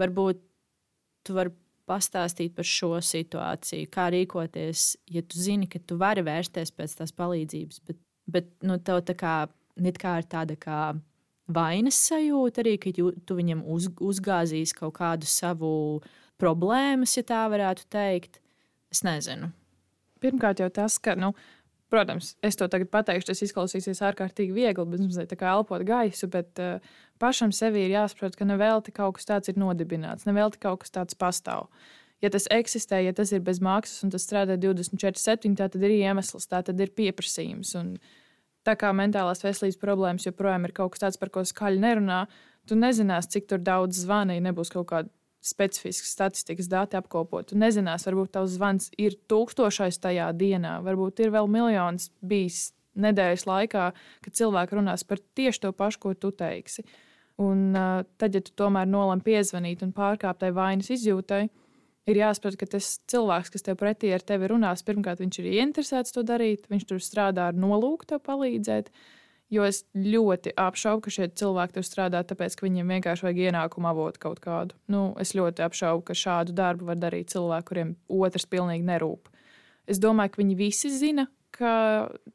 [0.02, 0.42] Varbūt
[1.28, 1.54] tu vari
[1.88, 7.14] pastāstīt par šo situāciju, kā rīkoties, ja tu zini, ka tu vari vērsties pēc tās
[7.16, 9.36] palīdzības, bet, bet nu, tev tā kā,
[10.02, 10.82] kā ir tāda kā
[11.48, 16.02] vainas sajūta arī, ka tu viņam uz, uzgāzīs kaut kādu savu
[16.42, 18.42] problēmas, ja tā varētu teikt.
[18.94, 19.52] Es nezinu.
[20.24, 21.34] Pirmkārt, jau tas, ka nu,
[21.88, 26.28] Protams, es to tagad pateikšu, tas izklausīsies ārkārtīgi viegli, bet mums ir kā elpot gaisu,
[26.28, 26.84] bet uh,
[27.22, 31.16] pašam sev ir jāsaprot, ka nevelti kaut kas tāds ir nodibināts, nevelti kaut kas tāds
[31.16, 31.70] pastāv.
[32.20, 36.50] Ja tas eksistē, ja tas ir bez maksas un tas strādā 24-7, tad ir iemesls,
[36.52, 37.72] tā tad ir pieprasījums.
[37.80, 37.96] Un
[38.68, 42.26] tā kā mentālās veselības problēmas joprojām ir kaut kas tāds, par ko skaļi nerunā,
[42.68, 45.14] tu nezināsi, cik daudz zvanīja, nebūs kaut kāda
[45.48, 47.48] specifisks statistikas dati apkopot.
[47.48, 53.46] Tu nezinās, varbūt tavs zvans ir tūkstošais tajā dienā, varbūt ir vēl miljons bijis nedēļas
[53.48, 53.92] laikā,
[54.26, 56.84] kad cilvēki runās par tieši to pašu, ko tu teiksi.
[57.38, 61.46] Un uh, tad, ja tu tomēr nolem piezvanīt un pārkāpt tai vainas izjūtai,
[62.08, 66.16] ir jāsaprot, ka tas cilvēks, kas tev pretī ar tevi runās, pirmkārt, viņš ir ieinteresēts
[66.16, 68.92] to darīt, viņš tur strādā ar nolūku tev palīdzēt.
[69.54, 73.88] Jo es ļoti apšaubu, ka šie cilvēki tur strādā, tāpēc, ka viņiem vienkārši vajag ienākumu
[73.88, 74.76] avotu kaut kādu.
[74.92, 79.32] Nu, es ļoti apšaubu, ka šādu darbu var darīt cilvēki, kuriem otrs pilnīgi nerūp.
[79.88, 81.74] Es domāju, ka viņi visi zina, ka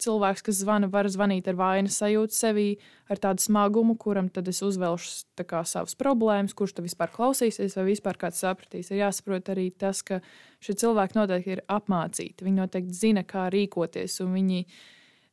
[0.03, 2.67] cilvēks, kas zvana, var zvanīt ar vainas sajūtu sevī,
[3.11, 7.87] ar tādu smagumu, kuram tad es uzvelšu kā, savas problēmas, kurš tam vispār klausīsies, vai
[7.91, 8.91] vispār kāds sapratīs.
[8.91, 10.21] Ir jāsaprot arī tas, ka
[10.63, 12.47] šie cilvēki noteikti ir apmācīti.
[12.49, 14.67] Viņi noteikti zina, kā rīkoties, un viņi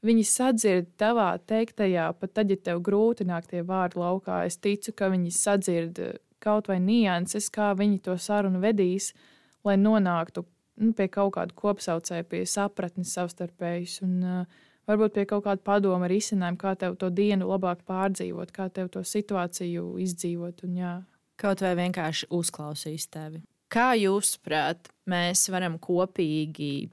[0.05, 4.43] viņi sadzird tavā teiktajā, pat tad, ja tev grūti nāk tie vārdi laukā.
[4.47, 5.99] Es ticu, ka viņi sadzird
[6.39, 9.11] kaut vai nianses, kā viņi to sarunu vedīs,
[9.67, 10.45] lai nonāktu
[10.79, 14.59] nu, pie kaut kāda kopsaucēja, pie sapratnes savstarpējas un uh,
[14.89, 18.89] varbūt pie kaut kāda padoma ar izcinājumu, kā tev to dienu labāk pārdzīvot, kā tev
[18.93, 20.65] to situāciju izdzīvot.
[20.67, 20.93] Un, jā.
[21.39, 23.43] Kaut vai vienkārši uzklausīs tevi.
[23.71, 26.89] Kā jūs, prāt, mēs varam kopīgi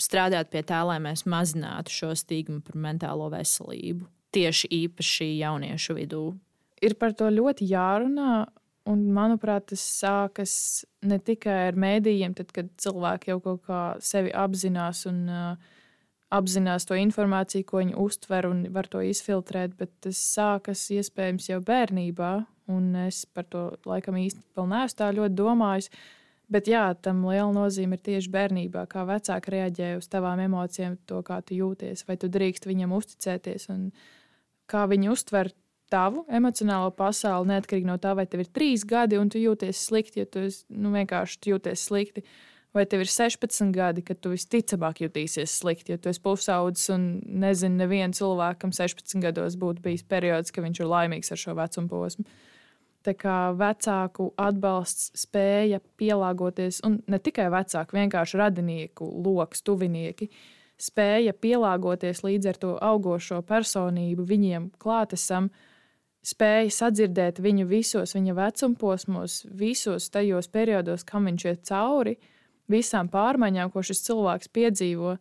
[0.00, 4.08] strādāt pie tā, lai mēs mazinātu šo stigmu par mentālo veselību.
[4.34, 6.24] Tieši īpaši jauniešu vidū.
[6.80, 8.46] Ir par to ļoti jārunā.
[8.90, 10.52] Un, manuprāt, tas sākas
[11.06, 15.76] ne tikai ar mēdījiem, tad, kad cilvēki jau kaut kā sevi apzinās un uh,
[16.30, 21.60] apzinās to informāciju, ko viņi uztver un var to izfiltrēt, bet tas sākas iespējams jau
[21.66, 22.32] bērnībā.
[22.70, 25.90] Un es par to laikam īsti neesmu tā ļoti domājis.
[26.50, 31.20] Bet jā, tam liela nozīme ir tieši bērnībā, kā vecāki reaģē uz tavām emocijām, to,
[31.26, 33.84] kā tu jūties, vai tu drīkst viņam uzticēties, un
[34.70, 35.52] kā viņi uztver
[35.90, 40.22] tavu emocionālo pasauli, neatkarīgi no tā, vai tev ir trīs gadi, un tu jūties slikti,
[40.22, 42.24] ja tu nu, vienkārši jūties slikti.
[42.70, 47.08] Vai tev ir 16 gadi, kad tu visticamāk jutīsies slikti, ja tu esi pusaudzis un
[47.42, 51.56] nezini, nevienu cilvēku, kam 16 gados būtu bijis periods, ka viņš ir laimīgs ar šo
[51.58, 52.28] vecumu posmu
[53.04, 60.28] vecāku atbalsts, spēja pielāgoties, un ne tikai vecāku, vienkārši radinieku lokus, tuvinieki,
[60.78, 65.50] spēja pielāgoties līdz ar to augošo personību, viņiem klātesam,
[66.26, 72.16] spēja sadzirdēt viņu visos viņa vecumposmos, visos tajos periodos, kam viņš iet cauri,
[72.70, 75.16] visām pārmaiņām, ko šis cilvēks piedzīvo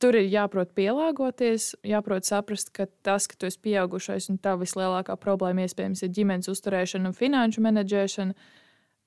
[0.00, 5.16] tur ir jāprot pielāgoties, jāprot saprast, ka tas, ka tu esi pieaugušais un tā vislielākā
[5.20, 8.36] problēma iespējams ir ģimenes uzturēšana un finanšu menedžēšana.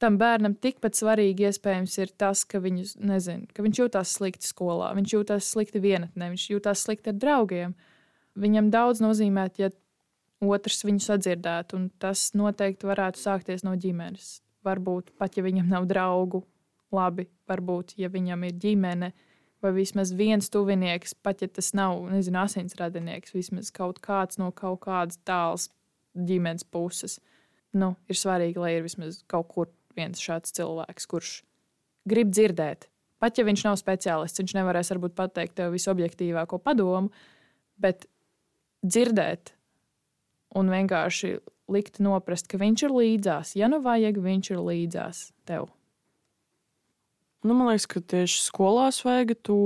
[0.02, 4.92] Tam bērnam tikpat svarīgi iespējams ir tas, ka, viņus, nezin, ka viņš jūtas slikti skolā,
[4.98, 7.76] viņš jūtas slikti vienatnē, viņš jūtas slikti ar draugiem.
[8.38, 9.70] Viņam daudz nozīmē, ja
[10.44, 14.40] otrs viņu sadzirdētu, tas noteikti varētu sākties no ģimenes.
[14.64, 16.44] Varbūt pat ja viņam nav draugu,
[16.94, 19.12] labi, varbūt ja viņam ir ģimene,
[19.64, 24.52] vai vismaz viens tuvinieks, pat ja tas nav nezinu, asins radinieks, vismaz kaut kāds no
[24.56, 25.70] kaut kādas tālas
[26.14, 27.20] ģimenes puses.
[27.74, 31.32] Nu, ir svarīgi, lai ir vismaz kaut kur viens šāds cilvēks, kurš
[32.10, 32.90] grib dzirdēt.
[33.24, 37.14] Pat ja viņš nav speciālists, viņš nevarēs varbūt pateikt tev visobjektīvāko padomu,
[37.80, 38.06] bet
[38.84, 39.54] dzirdēt
[40.58, 41.38] un vienkārši
[41.72, 43.56] likt noprast, ka viņš ir līdzās.
[43.60, 45.70] Ja nu vajag, viņš ir līdzās tev.
[47.44, 49.60] Nu, man liekas, ka tieši skolās vajag to,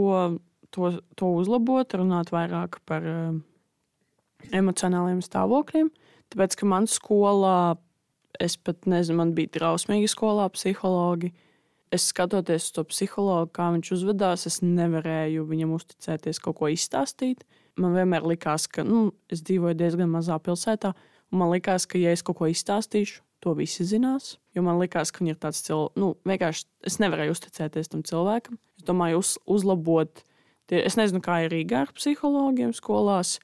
[0.73, 3.35] to, to uzlabot, runāt vairāk par uh,
[4.49, 5.91] emocionāliem stāvokļiem.
[6.33, 7.77] Tāpēc, ka man skolā,
[8.41, 11.33] es pat nezinu, man bija drausmīgi skolā psihologi.
[11.93, 17.45] Es skatoties uz to psihologu, kā viņš uzvedās, es nevarēju viņam uzticēties kaut ko izstāstīt.
[17.77, 20.93] Man vienmēr likās, ka nu, es dzīvoju diezgan mazā pilsētā,
[21.35, 24.37] man likās, ka, ja es kaut ko izstāstīšu, to visi zinās.
[24.57, 28.57] Jo man liekas, ka viņi ir tāds cilvēks, nu, vienkārši es nevarēju uzticēties tam cilvēkam.
[28.79, 30.23] Es domāju, uz, uzlabot,
[30.69, 33.37] tie, es nezinu, kā ir Rīgā ar psihologiem skolās,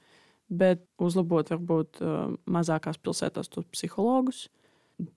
[0.49, 4.47] bet uzlabot varbūt uh, mazākās pilsētās tos psihologus.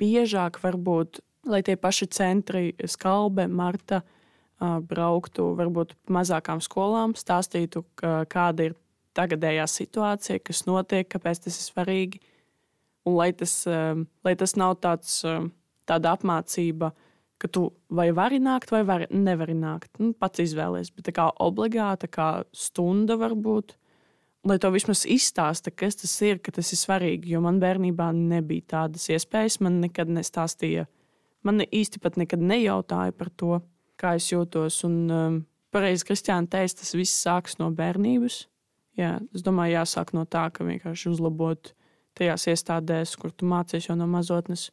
[0.01, 8.71] Biežāk varbūt, lai tie paši centri, Skalbe, Marta, uh, brauktu varbūt mazākām skolām, stāstītu, kāda
[8.71, 8.77] ir
[9.17, 12.23] tagadējā situācija, kas notiek, kāpēc tas ir svarīgi
[13.07, 15.53] Un lai tas, ehm, lai tas nav tāds, ehm,
[15.87, 16.91] tāda apmācība,
[17.39, 19.93] ka tu vai vari nākt, vai vari, nevari nākt.
[19.99, 23.77] Nu, pats izvēlēties, bet tā kā obligāta, kā stunda varbūt.
[24.47, 27.31] Lai to vismaz izstāsta, kas tas ir, ka tas ir svarīgi.
[27.31, 29.61] Jo man bērnībā nebija tādas iespējas.
[29.61, 30.87] Man nekad nestāstīja,
[31.43, 33.61] man īsti pat nekad nejautāja par to,
[33.99, 34.83] kā es jūtos.
[34.85, 35.41] Un um,
[35.71, 38.47] pareizi Kristiāna teica, tas viss sākas no bērnības.
[38.97, 41.75] Jā, es domāju, jāsāk no tā, ka vienkārši uzlabot
[42.17, 44.71] tajās iestādēs, kur tu mācies jau no mazotnes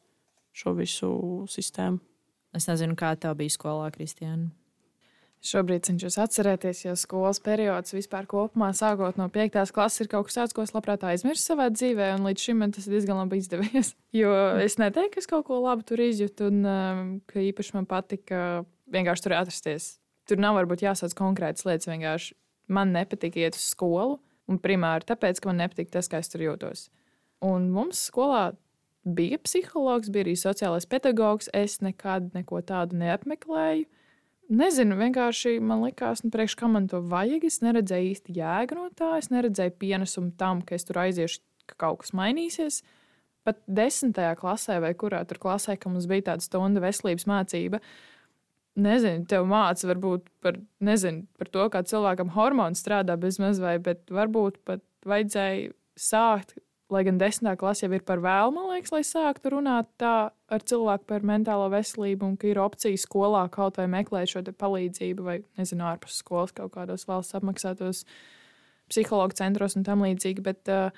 [0.55, 1.11] šo visu
[1.51, 1.99] sistēmu.
[2.53, 4.51] Es nezinu, kā tev bija skolā, Kristiāna.
[5.43, 9.73] Šobrīd cenšos atcerēties, jo skolas periods vispār kopumā, sākot no 5.
[9.75, 12.71] klases, ir kaut kas tāds, ko es labprāt aizmirsu savā dzīvē, un līdz šim man
[12.71, 13.91] tas diezgan labi izdevies.
[14.15, 14.29] Jo
[14.61, 18.61] es neteiktu, ka es kaut ko labu tur izjūtu, un um, ka īpaši man patika
[18.93, 19.89] vienkārši tur atrasties.
[20.29, 22.37] Tur nav varbūt jāsauc konkrētas lietas, vienkārši
[22.67, 26.43] man nepatika iet uz skolu, un primāri tāpēc, ka man nepatika tas, kā es tur
[26.45, 26.87] jūtos.
[27.43, 28.53] Un mums skolā
[29.03, 31.49] bija psihologs, bija arī sociālais pedagogs.
[31.53, 33.87] Es nekad neko tādu neapmeklēju.
[34.53, 37.45] Nezinu, vienkārši man likās, nu, priekš, kā man to vajag.
[37.47, 39.15] Es neredzēju īsti jēgu no tā.
[39.19, 42.81] Es neredzēju pienesumu tam, ka es tur aiziešu, ka kaut kas mainīsies.
[43.47, 47.81] Pat desmitajā klasē, vai kurā tur klasē, ka mums bija tāda stunda veselības mācība,
[48.79, 54.13] nezinu, tev māca varbūt par, nezinu, par to, kā cilvēkam hormoni strādā bez mazliet, bet
[54.13, 56.57] varbūt pat vajadzēja sākt
[56.93, 60.65] Lai gan desmitā klasē jau ir par vēlu, man liekas, lai sāktu runāt tā ar
[60.67, 65.37] cilvēku par mentālo veselību, un ka ir opcija skolā kaut vai meklēt šo palīdzību, vai,
[65.59, 68.03] nezinu, ārpus skolas kaut kādos valsts apmaksātos
[68.91, 70.43] psihologu centros un tam līdzīgi.
[70.45, 70.91] Bet uh,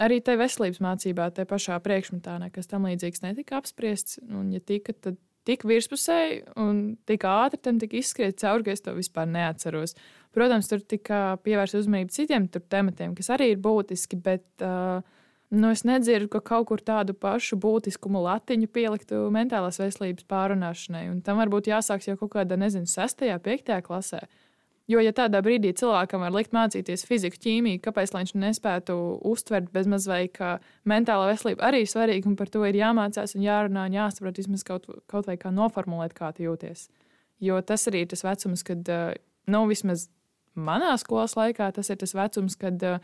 [0.00, 4.22] arī tajā veselības mācībā, tajā pašā priekšmetā, nekas tam līdzīgs netika apspriests.
[4.30, 8.84] Un, ja tika, tad tik virspusēji un tik ātri tam tika izskriet cauri, ka es
[8.84, 9.96] to vispār neatceros.
[10.36, 15.00] Protams, tur tika pievērsta uzmanība citiem tematiem, kas arī ir būtiski, bet uh,
[15.46, 21.04] Nu, es nedzirdu, ka kaut kur tādu pašu būtiskumu latiņu pieliktu mentālās veselības pārunāšanai.
[21.12, 23.22] Un tam varbūt jāsāks jau kaut kādā, nezinu, 6.
[23.30, 23.70] un 5.
[23.86, 24.24] klasē.
[24.86, 28.94] Jo, ja tādā brīdī cilvēkam var likt mācīties fiziku, ķīmiju, kāpēc viņš nespētu
[29.26, 30.50] uztvert bezmazliet, ka
[30.86, 34.62] mentālā veselība arī ir svarīga un par to ir jāmācās un jārunā un jāsaprot vismaz
[34.66, 36.86] kaut, kaut vai kā noformulēt, kā tu jūties.
[37.42, 38.92] Jo tas arī ir tas vecums, kad,
[39.50, 40.06] nu, vismaz
[40.54, 43.02] manā skolas laikā, tas ir tas vecums, kad uh,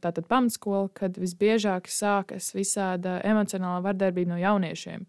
[0.00, 5.04] tātad pamatskola, kad visbiežāk sākas visāda emocionāla vardarbība no jauniešiem.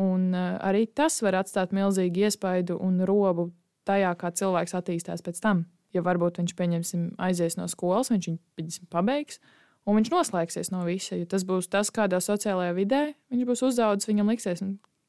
[0.00, 3.50] Un arī tas var atstāt milzīgu iespaidu un robu
[3.90, 5.66] tajā, kā cilvēks attīstās pēc tam.
[5.94, 9.40] Ja varbūt viņš pieņemsim, aizies no skolas, viņš viņu pabeigs,
[9.88, 11.18] un viņš noslēgsies no visa.
[11.18, 14.62] Jo tas būs tas, kādā sociālajā vidē viņš būs uzaugusi, viņam liksies.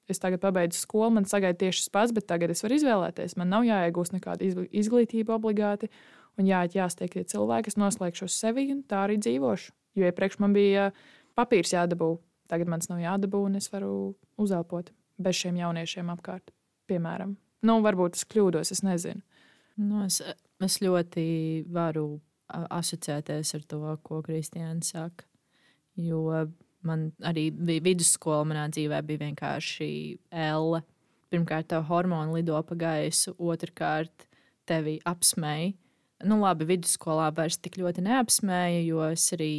[0.10, 3.38] Es tagad pabeidzu skolu, man sagaida tieši tas pats, bet tagad es varu izvēlēties.
[3.40, 5.92] Man nav jāiegūst nekāda izglītība obligāti.
[6.40, 9.72] Un jā, jāstiek tie cilvēki, es noslēgšu sevi un tā arī dzīvošu.
[10.00, 10.90] Jo iepriekš man bija
[11.38, 12.16] papīrs jādabū,
[12.52, 16.54] tagad man tas nav jādabū, un es varu uzelpot bez šiem jauniešiem apkārt.
[16.90, 17.36] Piemēram,
[17.68, 19.22] nu, varbūt es kļūdos, es nezinu.
[19.82, 20.20] Nu, es,
[20.62, 21.26] es ļoti
[21.72, 25.26] varu asociēties ar to, ko Kristiāns saka.
[26.00, 26.48] Jo
[26.88, 29.92] man arī bija vidusskola, manā dzīvē bija vienkārši
[30.30, 30.82] elle.
[31.32, 34.28] Pirmkārt, tā hormona lido pa gaisu, otrkārt,
[34.68, 35.72] tevi apsmēja
[36.28, 39.54] nu, labi, vidusskolā vairs tik ļoti neapsmēja, jo es arī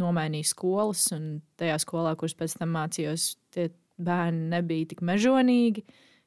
[0.00, 3.68] nomainīju skolas, un tajā skolā, kuras pēc tam mācījos, tie
[4.02, 5.84] bērni nebija tik mežonīgi.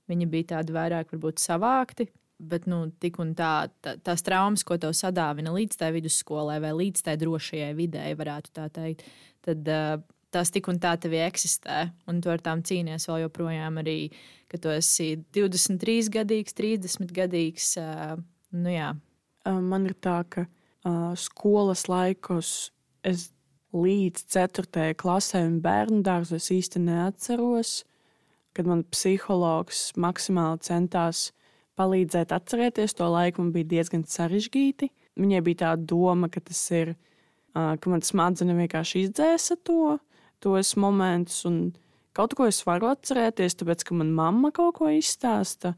[0.07, 2.07] Viņi bija tādi vairāk, varbūt savākti.
[2.37, 6.75] Bet nu, tik un tā, tā, tās traumas, ko tev sadāvina līdz tai vidusskolai vai
[6.77, 9.07] līdz tai drošajai videi, varētu tā teikt,
[9.47, 9.95] tad uh,
[10.33, 13.97] tās tik un tā tevi eksistē, un tu ar tām cīnies vēl joprojām arī,
[14.51, 17.73] kad tu esi 23 gadīgs, 30 gadīgs.
[18.53, 18.93] Nu, jā.
[19.47, 22.71] Man ir tā, ka uh, skolas laikos
[23.07, 23.29] es
[23.75, 24.93] līdz 4.
[24.99, 27.81] klasē un bērnu dārzu īsti neatceros,
[28.57, 31.29] kad man psihologs maksimāli centās
[31.77, 34.89] palīdzēt atcerēties to laiku, man bija diezgan sarežģīti.
[35.17, 36.95] Viņai bija tā doma, ka tas ir,
[37.53, 39.97] ka man smadzenes vienkārši izdzēsa to,
[40.43, 41.71] tos momentus, un
[42.17, 45.75] kaut ko es varu atcerēties, tāpēc, ka man mamma kaut ko izstāsta.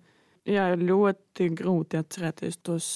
[0.48, 2.88] Jā, ir ļoti grūti atcerēties tos,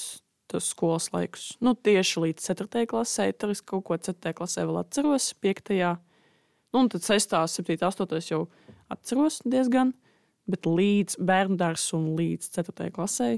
[0.50, 1.52] tos skolas laikus.
[1.64, 2.86] Nu, tieši līdz 4.
[2.90, 4.32] klasē, tur es kaut ko 4.
[4.36, 5.74] klasē vēl atceros, 5.
[6.74, 7.36] Nu, un tad 6.
[7.52, 7.76] 7.
[7.78, 8.20] 8.
[8.32, 8.46] jau
[8.94, 9.92] atceros diezgan,
[10.50, 12.90] bet līdz bērnu dārzam un līdz 4.
[12.94, 13.34] klasē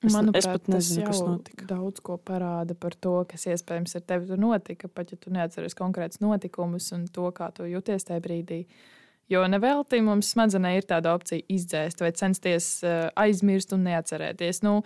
[0.00, 1.66] Es, Manuprāt, es pat nezinu, kas notika.
[1.68, 4.88] Daudz ko parāda par to, kas iespējams ar tevi notika.
[4.88, 8.62] Pat ja tu neatceries konkrētus notikumus un to, kā tu jūties tajā brīdī.
[9.30, 14.64] Jo nevelti mums smadzenē ir tāda opcija izdzēst vai censties uh, aizmirst un neatcerēties.
[14.64, 14.80] Nu,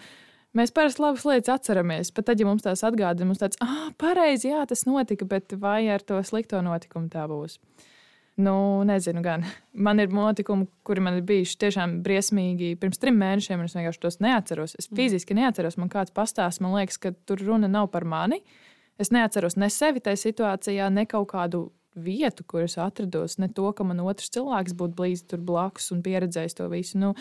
[0.59, 4.51] mēs parasti labas lietas atceramies, pat tad, ja mums tās atgādina, mums tāds, ah, pareizi,
[4.51, 7.57] jā, tas notika, bet vai ar to slikto notikumu tā būs?
[7.63, 7.94] Uh,
[8.37, 9.45] Nu, nezinu, gan.
[9.73, 14.03] Man ir notikumi, kuri man ir bijuši tiešām briesmīgi pirms trim mēnešiem, un es vienkārši
[14.03, 14.75] tos neatceros.
[14.75, 14.99] Es mm.
[14.99, 18.41] fiziski neatceros, man kāds pastāsta, man liekas, ka tur runa nav par mani.
[18.99, 23.71] Es neatceros ne sevi tajā situācijā, ne kaut kādu vietu, kur es atrados, ne to,
[23.71, 26.99] ka man otrs cilvēks būtu blīzi tur blakus un pieredzējis to visu.
[26.99, 27.13] Nu,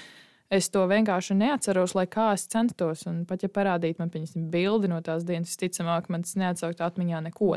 [0.53, 3.05] es to vienkārši neatceros, lai kā es centos.
[3.09, 7.21] Un pat ja parādītu man piņasim, bildi no tās dienas, visticamāk, man tas neatsaukt atmiņā
[7.29, 7.53] neko.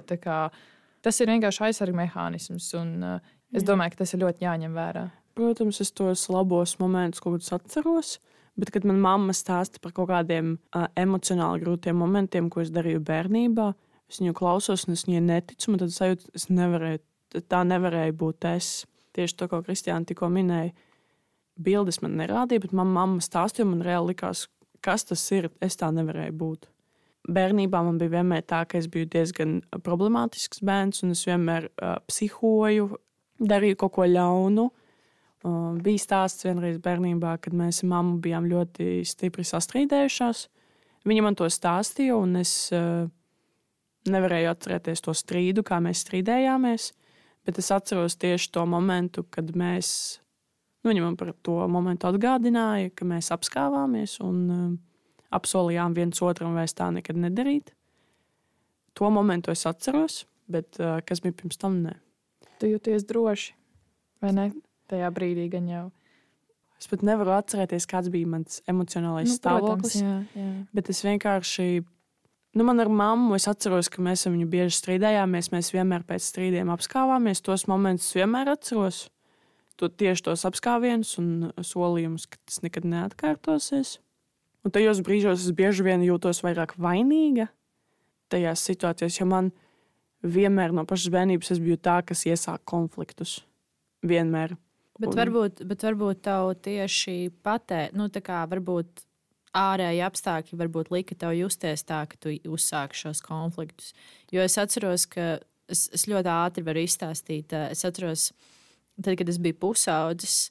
[1.04, 2.68] Tas ir vienkārši aizsardzības mehānisms.
[2.80, 5.04] Un, uh, Es domāju, ka tas ir ļoti jāņem vērā.
[5.36, 8.16] Protams, es tos labos momentus kādus atceros.
[8.56, 13.02] Bet, kad manā mamma stāsta par kaut kādiem uh, emocionāli grūtiem momentiem, ko es darīju
[13.04, 13.66] bērnībā,
[14.08, 15.76] es viņu klausos un es viņai neticu.
[15.76, 17.02] Tad es sajūtu, ka nevarēju,
[17.52, 18.70] tā nevarēja būt es.
[19.16, 20.72] Tieši to, ko Kristiāna tikko minēja.
[21.60, 24.46] Bildes man nerādīja, bet manā mamma stāstīja, man reāli likās,
[24.84, 25.50] kas tas ir.
[25.60, 26.68] Es tā nevarēju būt.
[27.36, 31.96] Bērnībā man bija vienmēr tā, ka es biju diezgan problemātisks bērns, un es vienmēr uh,
[32.08, 32.88] psihoju,
[33.40, 34.66] darīju kaut ko ļaunu.
[35.46, 40.46] Uh, bija stāsts vienreiz bērnībā, kad mēs ar mammu bijām ļoti stipri sastrīdējušās.
[41.06, 43.06] Viņa man to stāstīja, un es uh,
[44.10, 46.90] nevarēju atcerēties to strīdu, kā mēs strīdējāmies.
[47.46, 49.88] Bet es atceros tieši to momentu, kad mēs,
[50.82, 54.64] nu, viņa man par to momentu atgādināja, ka mēs apskāvāmies un uh,
[55.36, 57.70] apsolījām viens otram vairs tā nekad nedarīt.
[58.96, 61.78] To momentu es atceros, bet uh, kas bija pirms tam?
[61.84, 61.94] Ne.
[62.60, 63.54] Tu jūties droši,
[64.24, 64.46] vai ne?
[64.86, 65.86] Tajā brīdī gan jau.
[66.76, 69.96] Es pat nevaru atcerēties, kāds bija mans emocionālais nu, stāvoklis.
[69.96, 70.50] Protams, jā, jā.
[70.76, 71.66] Bet es vienkārši,
[72.58, 75.50] nu, man ar mammu, es atceros, ka mēs ar viņu bieži strīdējāmies.
[75.54, 77.42] Mēs vienmēr pēc strīdiem apskāvāmies.
[77.44, 79.06] Tos momentus vienmēr atceros.
[79.80, 83.98] To, tieši tos apskāvienus un solījumus, ka tas nekad neatkārtosies.
[84.64, 87.50] Un tajos brīžos es bieži vien jūtos vairāk vainīga
[88.32, 89.65] tajās situācijās, jo man ir
[90.24, 93.40] vienmēr no pašas bērnības es biju tā, kas iesāk konfliktus.
[94.06, 94.56] Vienmēr.
[94.96, 95.18] Bet, un...
[95.18, 99.04] varbūt, bet varbūt tev tieši patē, nu, tā kā varbūt
[99.56, 103.92] ārēji apstākļi varbūt lika tev justies tā, ka tu uzsāki šos konfliktus.
[104.32, 105.38] Jo es atceros, ka
[105.68, 107.54] es, es ļoti ātri varu izstāstīt.
[107.70, 108.30] Es atceros,
[109.00, 110.50] tad, kad es biju pusaudzis,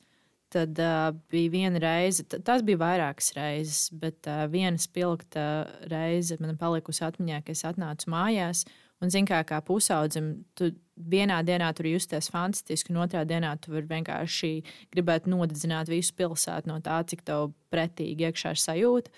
[0.54, 6.58] tad uh, bija viena reize, tās bija vairākas reizes, bet uh, viena spilgta reize man
[6.60, 8.64] palikusi atmiņā, ka es atnācu mājās.
[9.04, 13.74] Un, zin, kā, kā pusaudzim, tu vienā dienā tur justies fantastiski, un otrā dienā tu
[13.74, 14.52] vari vienkārši
[14.96, 19.12] gribēt nodedzināt visu pilsētu no tā, cik tev pretīgi iekšā ir sajūta.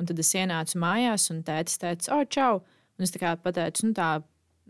[0.00, 2.62] Un tad es ienācu mājās, un tētis teica, oh, čau!
[2.98, 4.10] Un es tā kā pateicu, nu tā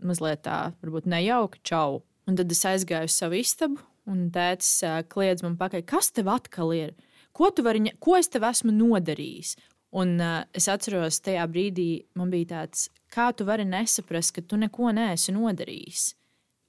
[0.05, 2.03] mazliet tā, varbūt nejauki, čau!
[2.29, 6.75] Un tad es aizgāju uz savu istabu, un tētis kliedz man pakaļ, kas tev atkal
[6.77, 6.93] ir?
[7.33, 9.55] Ko, vari, ko es tev esmu nodarījis?
[9.93, 11.87] Un uh, es atceros, tajā brīdī
[12.17, 16.07] man bija tāds, kā tu vari nesaprast, ka tu neko neesi nodarījis.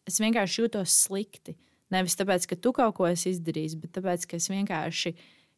[0.05, 1.55] Es vienkārši jūtos slikti.
[1.95, 5.15] Nevis tāpēc, ka tu kaut ko esi izdarījis, bet tāpēc, ka es vienkārši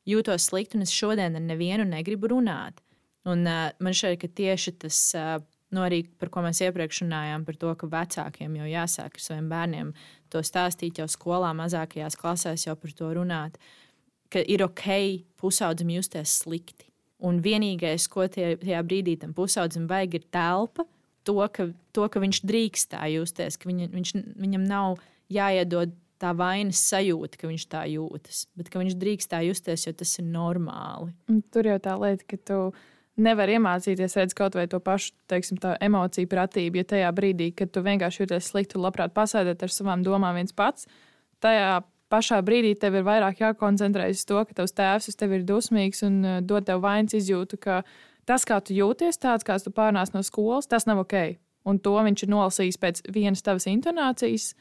[0.06, 2.78] jūtos slikti un es šodien ar nevienu negribu runāt.
[3.26, 5.42] Un uh, man šķiet, ka tieši tas, uh,
[5.74, 9.50] nu arī par ko mēs iepriekš runājām, par to, ka vecākiem jau jāsāk ar saviem
[9.50, 9.94] bērniem
[10.30, 13.58] to stāstīt jau skolā, mazākajās klasēs jau par to runāt,
[14.30, 14.92] ka ir ok
[15.42, 16.92] pusaudzim justies slikti
[17.24, 20.84] Un vienīgais, ko tie, tajā brīdī tam pusaudzim vajag, ir telpa.
[21.26, 25.00] To ka, to, ka viņš drīkst tā justies, ka viņa, viņš, viņam nav
[25.32, 29.94] jāiedod tā vainas sajūta, ka viņš tā jūtas, bet ka viņš drīkst tā justies, jo
[29.96, 31.10] tas ir normāli.
[31.32, 32.60] Un tur jau tā lieta, ka tu
[33.20, 36.80] nevar iemācīties redzēt kaut vai to pašu teiksim, emociju pratību.
[36.80, 40.88] Ja tajā brīdī, kad tu vienkārši jūties slikti, labprāt pasēdēt ar savām domām viens pats,
[41.44, 41.80] tajā
[42.12, 46.04] pašā brīdī tev ir vairāk jākoncentrējas uz to, ka tavs tēvs uz tevi ir dusmīgs
[46.06, 47.82] un uh, dod tev vainas izjūtu, ka
[48.28, 51.36] tas, kā tu jūties, tāds, kāds tu pārnāc no skolas, tas nav ok.
[51.66, 54.52] Un to viņš ir nolasījis pēc vienas tavas intonācijas.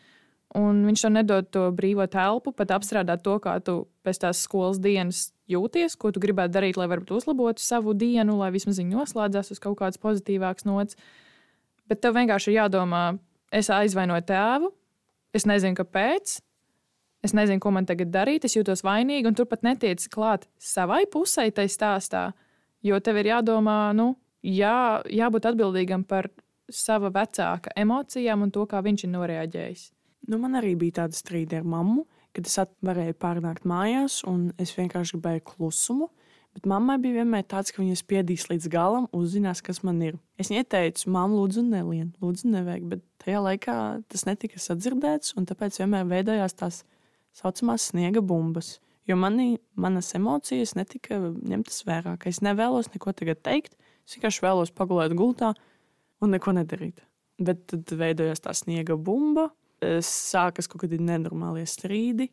[0.55, 3.75] Un viņš tev nedod to brīvo telpu, pat apstrādāt to, kā tu
[4.05, 8.51] pēc tās skolas dienas jūties, ko tu gribētu darīt, lai varbūt uzlabotu savu dienu, lai
[8.55, 10.97] vismaz viņi noslēdzās uz kaut kādas pozitīvākas nots.
[11.89, 13.03] Bet tev vienkārši ir jādomā,
[13.53, 14.71] es aizvainoju tēvu,
[15.35, 16.39] es nezinu, kāpēc,
[17.25, 21.49] es nezinu, ko man tagad darīt, es jūtos vainīgi, un turpat netiec klāt savai pusē,
[21.55, 22.29] tai stāstā.
[22.85, 24.13] Jo tev ir jādomā, nu,
[24.45, 26.29] jā, jābūt atbildīgam par
[26.69, 29.87] sava vecāka emocijām un to, kā viņš ir noreaģējis.
[30.29, 32.05] Nu, man arī bija tāda strīda ar mammu
[32.35, 36.09] kad es varēju pārnākt mājās, un es vienkārši gribēju klusumu.
[36.55, 40.15] Bet mammai bija vienmēr tāds, ka viņa spiedīs līdz galam, uzzinās, kas man ir.
[40.39, 42.85] Es viņai teicu, mamma, lūdzu, nelien, lūdzu, nevajag.
[42.93, 43.75] Bet tajā laikā
[44.11, 46.83] tas netika sadzirdēts, un tāpēc vienmēr veidojās tās
[47.35, 48.79] saucamās sniega bumbas.
[49.05, 52.15] Jo manī, manas emocijas netika ņemtas vērā.
[52.25, 53.75] Es nevēlos neko tagad teikt,
[54.07, 55.53] es vienkārši vēlos pagulēt gultā
[56.23, 57.03] un neko nedarīt.
[57.37, 59.49] Bet tad veidojās tā sniega bumba,
[59.83, 62.29] sākas kaut kādi nenormālie strīdi,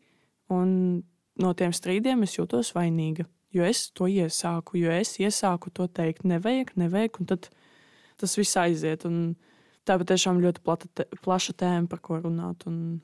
[0.55, 1.03] un
[1.43, 3.27] no tiem strīdiem es jūtos vainīga.
[3.53, 7.51] Jo es to iesāku, jo es iesāku to teikt, nevajag, nevajag, un tad
[8.21, 9.05] tas viss aiziet.
[9.05, 9.35] Un
[9.85, 12.65] tā patiešām ļoti plata, plaša tēma, par ko runāt.
[12.71, 13.03] Un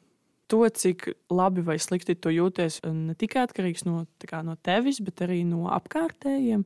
[0.49, 5.22] to, cik labi vai slikti tu jūties, ne tikai atkarīgs no, kā, no tevis, bet
[5.26, 6.64] arī no apkārtējiem,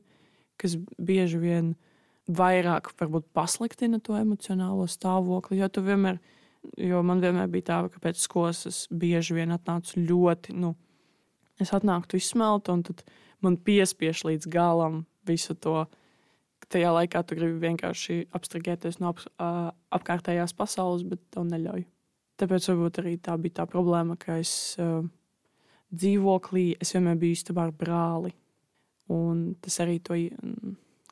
[0.61, 1.73] kas bieži vien
[2.31, 2.93] vairāk
[3.35, 5.59] pasliktina to emocionālo stāvokli.
[5.59, 6.21] Jo vienmēr
[6.79, 10.73] Jo man vienmēr bija tā, ka pēc skolas es bieži vien atnācu ļoti, nu,
[11.61, 13.03] es atnāktu izsmeltu, un tad
[13.43, 15.83] man piespiež līdz galam visu to.
[16.71, 19.19] Tajā laikā tu gribi vienkārši abstrahēties no ap,
[19.93, 21.83] apkārtējās pasaules, bet tev neļauj.
[22.41, 25.03] Tāpēc varbūt arī tā bija tā problēma, ka es uh,
[25.93, 28.33] dzīvoklī es vienmēr biju istabā ar brāli.
[29.13, 30.17] Un tas arī to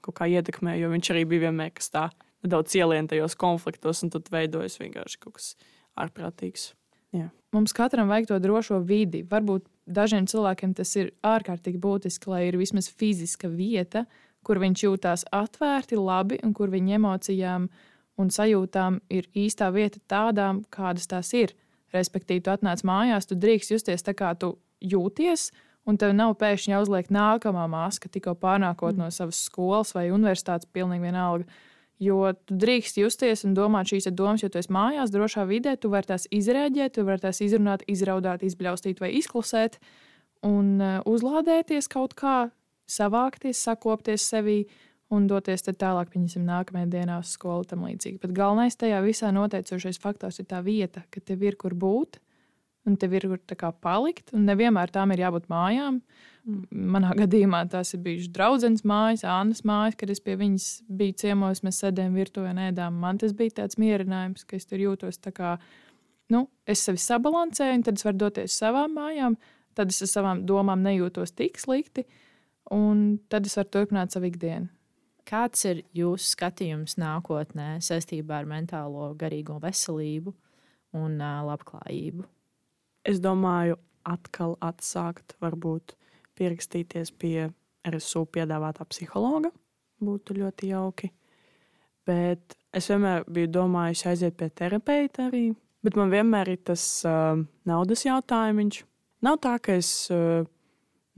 [0.01, 4.09] kaut kā ietekmē, jo viņš arī bija vienmēr kas tāds nedaudz ielien tajos konfliktos, un
[4.13, 5.51] tad veidojas vienkārši kaut kas
[5.99, 6.71] ārprātīgs.
[7.13, 7.27] Jā.
[7.53, 9.21] Mums katram vajag to drošo vidi.
[9.27, 14.05] Varbūt dažiem cilvēkiem tas ir ārkārtīgi būtiski, lai ir vismaz fiziska vieta,
[14.47, 17.67] kur viņš jūtās atvērti, labi, un kur viņa emocijām
[18.19, 21.55] un sajūtām ir īstā vieta tādām, kādas tās ir.
[21.95, 25.49] Respektīvi, tu atnāc mājās, tu drīkst justies tā, kā tu jūties,
[25.87, 29.01] un tev nav pēkšņi jāuzliek nākamā maska, tikko pārnākot mm.
[29.01, 31.47] no savas skolas vai universitātes, pilnīgi vienalga.
[32.01, 35.91] Jo tu drīkst justies un domāt šīs domas, jo tu esi mājās, drošā vidē, tu
[35.93, 39.77] vari tās izrēģēt, tu vari tās izrunāt, izraudāt, izbļaustīt vai izklusēt
[40.47, 42.49] un uh, uzlādēties kaut kā,
[42.89, 44.63] savākties, sakopties sevī
[45.11, 48.21] un doties tālāk, pieņemsim, nākamajā dienā uz skolu tam līdzīgi.
[48.23, 52.21] Bet galvenais tajā visā noteicošais faktors ir tā vieta, ka tev ir kur būt
[52.87, 55.99] un tev ir kur palikt, un nevienmēr tām ir jābūt mājām.
[56.47, 56.63] Mm.
[56.95, 61.61] Manā gadījumā tās ir bijušas draudzenes mājas, Annas mājas, kad es pie viņas biju ciemos,
[61.65, 62.97] mēs sēdējām virtuvē un ēdām.
[63.03, 65.55] Man tas bija tāds mierinājums, ka es tur jūtos tā kā,
[66.33, 69.37] nu, es sevi sabalansēju, un tad es varu doties savām mājām,
[69.77, 72.07] tad es ar savām domām nejūtos tik slikti,
[72.73, 74.71] un tad es varu turpināt savu ikdienu.
[75.27, 80.33] Kāds ir jūsu skatījums nākotnē saistībā ar mentālo, garīgo veselību
[80.97, 82.25] un labklājību?
[83.07, 85.95] Es domāju, atkal atsākt, varbūt
[86.37, 87.49] pierakstīties pie
[87.87, 89.51] RSU piedāvātā psihologa.
[90.01, 91.11] Būtu ļoti jauki.
[92.07, 95.51] Bet es vienmēr biju domājis aiziet pie terapeita arī.
[95.85, 97.37] Bet man vienmēr ir tas uh,
[97.69, 98.83] naudas jautājums.
[99.25, 100.45] Nav tā, ka es uh,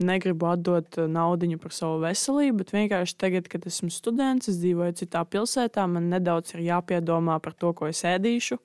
[0.04, 5.24] negribu atdot naudu par savu veselību, bet vienkārši tagad, kad esmu students, es dzīvoju citā
[5.24, 8.60] pilsētā, man nedaudz ir jāpiedomā par to, ko es ēdīšu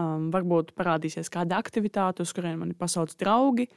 [0.00, 3.68] um, varbūt parādīsies kāda aktivitāte, uz kurien mani pasauc draugi.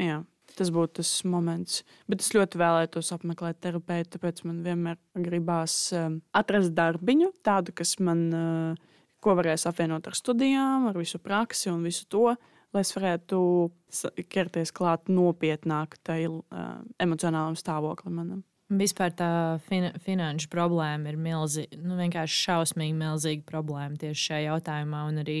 [0.00, 0.22] Jā,
[0.56, 1.82] tas būtu tas moments.
[2.10, 7.96] Bet es ļoti vēlētos apmeklēt terapeitu, tāpēc man vienmēr gribās um, atrast darbiņu, tādu, kas
[8.04, 12.32] man, uh, ko varēs apvienot ar studijām, ar visu praksi un visu to.
[12.72, 13.38] Lai es varētu
[14.32, 18.40] ķerties klāt nopietnāk tai uh, emocionālam stāvoklim manam.
[18.72, 19.28] Vispār tā
[19.66, 25.02] fin finanšu problēma ir milzīga, nu, vienkārši šausmīgi milzīga problēma tieši šajā jautājumā.
[25.20, 25.36] Arī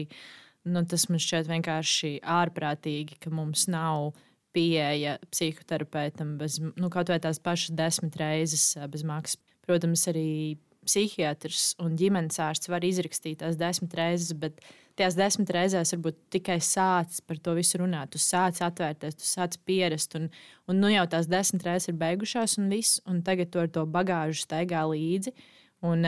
[0.68, 4.10] nu, tas man šķiet vienkārši ārprātīgi, ka mums nav
[4.52, 9.40] pieeja psihoterapeitam bez nu, kaut vai tās pašas desmit reizes bez maksas.
[9.64, 14.60] Protams, arī psihiatrs un ģimenes ārsts var izrakstīt tās desmit reizes, bet
[14.98, 18.12] tajās desmit reizēs varbūt tikai sācis par to visu runāt.
[18.12, 20.28] Tu sāc atvērties, tu sāc pierast, un,
[20.68, 23.86] un nu jau tās desmit reizes ir beigušās, un viss, un tagad tu ar to
[23.88, 25.34] bagāžu staigā līdzi.
[25.82, 26.06] Un,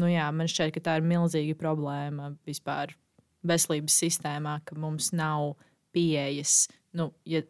[0.00, 2.94] nu jā, man šķiet, ka tā ir milzīga problēma vispār
[3.44, 5.54] veselības sistēmā, ka mums nav
[5.92, 6.70] pieejas.
[6.96, 7.42] Nu, ja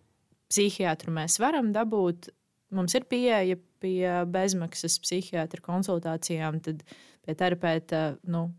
[0.51, 2.33] psihiatru mēs varam dabūt,
[2.75, 6.83] mums ir pieeja pie bezmaksas psihiatra konsultācijām, tad
[7.27, 8.17] pie terapeita.
[8.29, 8.51] Nu,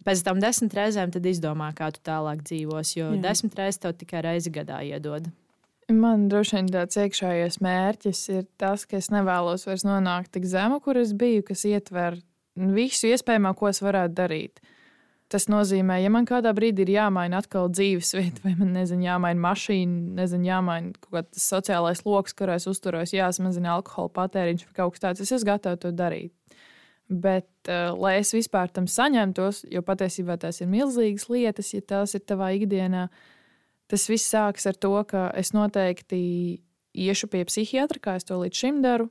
[0.00, 3.20] Pēc tam desmit reizēm izdomā, kā tu tālāk dzīvos, jo Jā.
[3.20, 5.26] desmit reizes tev tikai reizi gadā iedod.
[5.92, 10.78] Man droši vien tāds iekšējais mērķis ir tas, ka es nevēlos vairs nonākt tik zemu,
[10.80, 12.16] kur es biju, kas ietver
[12.56, 14.62] visu iespējamo, ko es varētu darīt.
[15.30, 20.16] Tas nozīmē, ja man kādā brīdī ir jāmaina atkal dzīvesvieta, vai man nezinu, jāmaina mašīna,
[20.18, 25.04] nezinu, jāmaina kaut kāds sociālais lokus, kurā es uzturos, jāsamazina alkohola patēriņš vai kaut kas
[25.04, 26.34] tāds, es esmu gatavs to darīt.
[27.10, 32.14] Bet, uh, lai es vispār tam saņemtos, jo patiesībā tās ir milzīgas lietas, ja tās
[32.18, 33.06] ir tavā ikdienā,
[33.90, 36.20] tas viss sākas ar to, ka es noteikti
[36.94, 39.10] iešu pie psihiatra, kā es to līdz šim daru.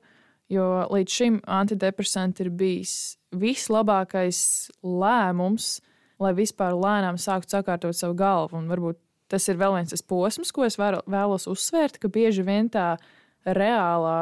[0.50, 2.94] Jo līdz šim antidepresanti ir bijis
[3.36, 4.40] vislabākais
[4.82, 5.78] lēmums,
[6.20, 8.60] lai vispār lēnām sāktu sakārtot savu galvu.
[8.60, 9.00] Un varbūt
[9.30, 12.96] tas ir vēl viens posms, ko es vēlos uzsvērt, ka bieži vien tā
[13.46, 14.18] reālā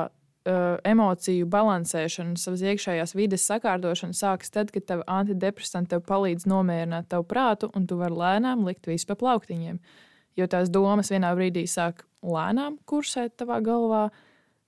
[0.48, 7.10] uh, emociju balansēšana, savas iekšējās vides sakārtošana sākas tad, kad tev antidepresanti tev palīdz nomierināt
[7.14, 9.80] tavu prātu, un tu vari lēnām likt visu pa plauktiņiem.
[10.38, 14.08] Jo tās domas vienā brīdī sāk lēnām kursēt tavā galvā,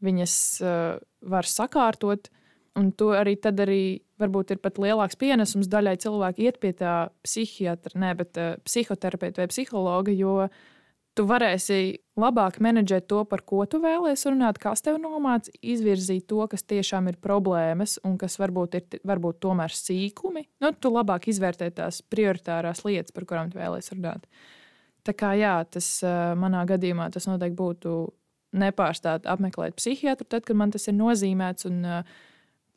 [0.06, 1.00] viņas uh,
[1.30, 2.32] var sakārtot,
[2.78, 6.96] un tu arī tad arī varbūt ir pat lielāks pienesums daļai cilvēku iet pie tā
[7.26, 10.50] psihiatra, ne, bet uh, psihoterapeita vai psihologa, jo
[11.18, 11.80] tu varēsi
[12.20, 17.10] labāk menedžēt to, par ko tu vēlēsies runāt, kas tev nomāca, izvirzīt to, kas tiešām
[17.12, 20.46] ir problēmas un kas varbūt ir varbūt tomēr sīkumi.
[20.64, 24.30] Nu, tu labāk izvērtē tās prioritārās lietas, par kurām tu vēlēsies runāt.
[25.08, 28.00] Tā kā jā, tas uh, manā gadījumā tas noteikti būtu
[28.60, 31.68] nepārstāt apmeklēt psihiatru, tad, kad man tas ir nozīmēts.
[31.70, 32.28] Un, uh,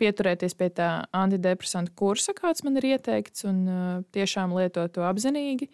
[0.03, 5.71] pieturēties pie tā antidepresantu kursa, kāds man ir ieteikts, un uh, tiešām lietot to apzinīgi,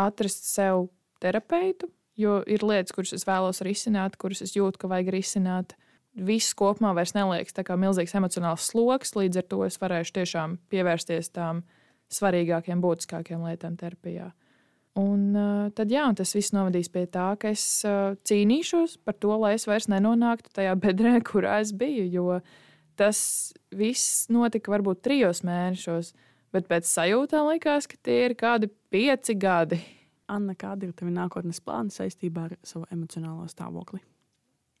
[0.00, 0.88] atrast sev
[1.22, 1.88] terapeitu,
[2.20, 5.74] jo ir lietas, kuras es vēlos risināt, kuras es jūtu, ka vajag risināt.
[6.14, 10.58] Viss kopumā vairs neliekas tā kā milzīgs emocionāls sloks, līdz ar to es varēšu tiešām
[10.70, 11.64] pievērsties tām
[12.14, 14.28] svarīgākajām, būtiskākajām lietām terapijā.
[15.00, 19.16] Un uh, tad jā, un tas viss novadīs pie tā, ka es uh, cīnīšos par
[19.18, 22.04] to, lai es vairs nenonāktu tajā bedrē, kurā es biju.
[22.14, 22.62] Jo uh,
[22.98, 23.18] tas
[23.74, 26.12] viss notika varbūt trijos mēnešos,
[26.54, 29.80] bet pēc sajūtām likās, ka tie ir kādi pieci gadi.
[30.30, 34.00] Anna, kāda ir tava nākotnes plāna saistībā ar savu emocionālo stāvokli?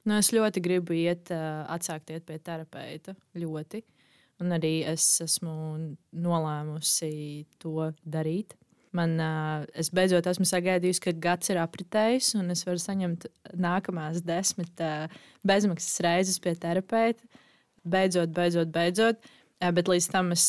[0.04, 3.14] Nu, es ļoti gribu iet, atsākt iet pie terapeita.
[3.40, 3.80] Ļoti.
[4.42, 5.54] Un arī es esmu
[6.24, 8.56] nolēmusi to darīt.
[8.94, 9.16] Man,
[9.74, 13.26] es beidzot esmu sagaidījusi, ka gads ir apritējis, un es varu saņemt
[13.58, 14.82] nākamās desmit
[15.46, 17.26] bezmaksas reizes pie terapeita
[17.84, 19.32] beidzot, beidzot, beidzot.
[19.64, 20.44] Bet līdz tam es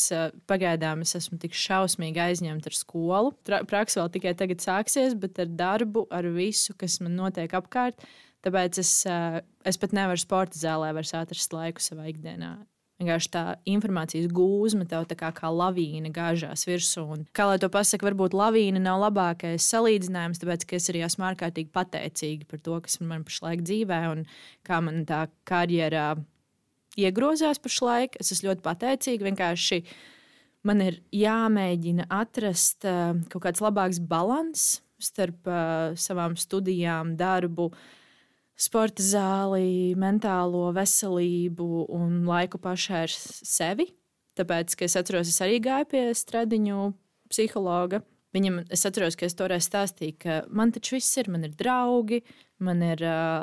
[0.50, 3.32] pagaidām es esmu tik šausmīgi aizņemta ar skolu.
[3.46, 8.02] Praksa vēl tikai tagad sāksies, bet ar darbu, ar visu, kas man notiek apkārt.
[8.44, 8.92] Tāpēc es,
[9.66, 12.58] es pat nevaru sporta zālē atrast laiku savā ikdienā.
[12.96, 17.02] Vienkārši tā informācijas gūzma tev tā kā, kā lavīna gāžās virsū.
[17.12, 21.74] Un, kā lai to pasakā, varbūt lavīna nav labākais salīdzinājums, tāpēc es arī esmu ārkārtīgi
[21.76, 24.24] pateicīga par to, kas man pašlaik dzīvē un
[24.64, 26.14] kā man tā karjerā
[26.96, 28.18] iegrozās pašlaik.
[28.20, 29.28] Es esmu ļoti pateicīga.
[29.28, 29.82] Vienkārši
[30.66, 34.66] man ir jāmēģina atrast uh, kaut kāds labāks līdzsvars
[35.02, 37.68] starp uh, savām studijām, darbu,
[38.56, 43.90] sporta zāli, mentālo veselību un laiku pašai ar sevi.
[44.36, 46.90] Tāpēc, es atceros, es arī gāju pie stradiņu
[47.32, 48.02] psihologa.
[48.36, 52.20] Viņam, es atceros, ka es toreiz stāstīju, ka man taču viss ir, man ir draugi,
[52.64, 53.02] Man ir,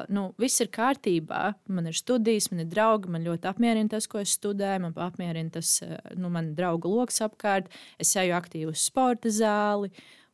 [0.09, 4.18] nu, viss ir kārtībā, man ir studijas, man ir draugi, man ļoti apmierina tas, ko
[4.24, 5.76] es studēju, man apmierina tas,
[6.18, 7.69] nu, man draugu lokus apkārt,
[8.02, 9.91] es eju aktīvi uz sporta zāli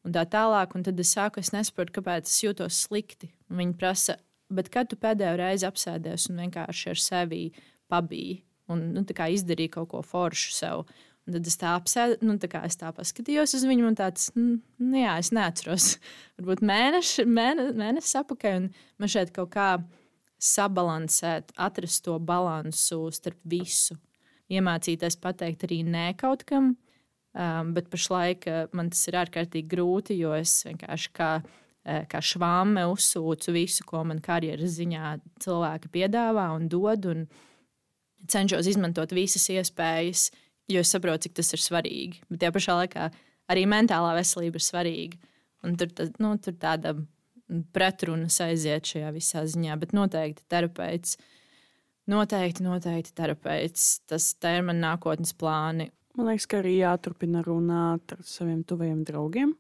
[0.08, 0.78] un tā tālāk.
[0.80, 3.34] Un tad es sāku, es nesaprotu, kāpēc es jūtos slikti.
[3.52, 4.16] Un viņi prasa,
[4.48, 7.44] bet kad tu pēdējo reizi apsēdies un vienkārši ar sevi
[7.92, 10.86] pabiji un nu, izdarīji kaut ko foršu sev.
[11.30, 14.32] Un tad es tā apsēdu, nu, tā kā es tā paskatījos uz viņu, un tāds,
[14.34, 15.92] nu, jā, es neatceros.
[16.40, 19.68] Varbūt mēneši, mēne, mēnesis apakaļ, un man šeit kaut kā
[20.42, 24.00] sabalansēt, atrast to balansu starp visu.
[24.50, 30.18] Iemācīties pateikt arī nē kaut kam, um, bet pašlaik uh, man tas ir ārkārtīgi grūti,
[30.18, 35.14] jo es vienkārši kā, uh, kā švāme uzsūcu visu, ko man karjeras ziņā
[35.46, 37.28] cilvēki piedāvā un dod, un
[38.26, 40.32] cenšos izmantot visas iespējas
[40.70, 42.24] jo es saprotu, cik tas ir svarīgi.
[42.30, 43.10] Bet tajā pašā laikā
[43.52, 45.20] arī mentālā veselība ir svarīga.
[45.66, 46.96] Un tur, tā, nu, tur tāda
[47.76, 51.18] pretrunas aiziet šajā visā ziņā, bet noteikti terapeits.
[52.10, 54.00] Noteikti, noteikti terapeits.
[54.10, 55.90] Tas ir mana nākotnes plāni.
[56.18, 59.54] Man liekas, ka arī jāturpina runāt ar saviem tuvajiem draugiem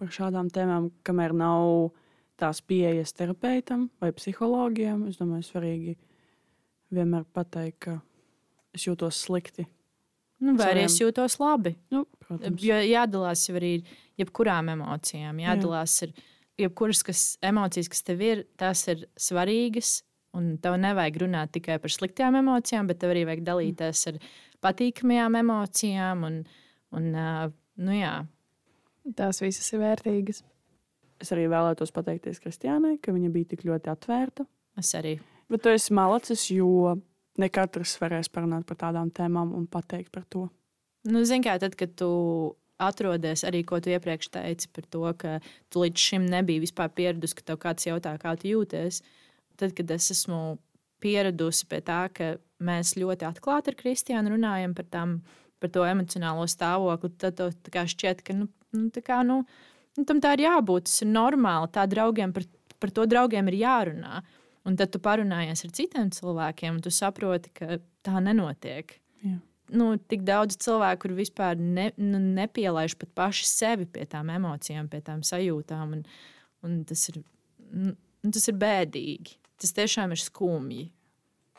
[0.00, 1.92] par šādām tēmām, kamēr nav
[2.40, 5.06] tās pieejas terapeitam vai psihologiem.
[5.10, 5.94] Es domāju, svarīgi
[6.94, 7.98] vienmēr pateikt, ka
[8.74, 9.68] es jūtos slikti.
[10.42, 11.74] Nu, vai arī es jūtos labi?
[11.94, 12.62] Nu, protams.
[12.62, 13.76] jo jādalās jau arī
[14.20, 15.38] jebkurām emocijām.
[15.42, 16.08] Jādalās Jā.
[16.08, 20.02] ir jebkuras kas, emocijas, kas tev ir, tās ir svarīgas.
[20.34, 24.16] Un tev nevajag runāt tikai par sliktām emocijām, bet tev arī vajag dalīties ar
[24.66, 26.24] patīkamajām emocijām.
[26.26, 26.40] Un,
[26.98, 28.16] un, nu, jā.
[29.14, 30.42] Tās visas ir vērtīgas.
[31.22, 34.48] Es arī vēlētos pateikties Kristiānai, ka viņa bija tik ļoti atvērta.
[34.80, 35.20] Es arī.
[35.52, 36.96] Bet tu esi malacis, jo
[37.40, 40.48] ne katrs varēs parunāt par tādām tēmām un pateikt par to.
[41.04, 42.10] Nu, Zini, kā tad, kad tu
[42.80, 45.38] atrodies arī, ko tu iepriekš teici par to, ka
[45.72, 49.02] tu līdz šim nebija vispār pieradusi, ka tev kāds jautā, kā tu jūties.
[49.60, 50.56] Tad, kad es esmu
[51.04, 52.34] pieradusi pie tā, ka
[52.64, 55.18] mēs ļoti atklāti ar Kristiānu runājam par, tām,
[55.62, 59.42] par to emocionālo stāvokli, tad tev šķiet, ka nu, nu, kā, nu,
[59.98, 60.88] nu, tam tā ir jābūt.
[60.88, 61.70] Tas ir normāli.
[61.74, 62.48] Tā draugiem par,
[62.80, 64.24] par to draugiem ir jārunā.
[64.64, 68.96] Un tad tu parunājies ar citiem cilvēkiem, un tu saproti, ka tā nenotiek.
[69.24, 69.36] Jā.
[69.76, 74.88] Nu, tik daudz cilvēku, kur vispār ne, nu, nepielaiž pat paši sevi pie tām emocijām,
[74.92, 75.94] pie tām sajūtām.
[75.98, 76.02] Un,
[76.64, 77.20] un tas, ir,
[77.72, 79.38] nu, tas ir bēdīgi.
[79.60, 80.88] Tas tiešām ir skumji.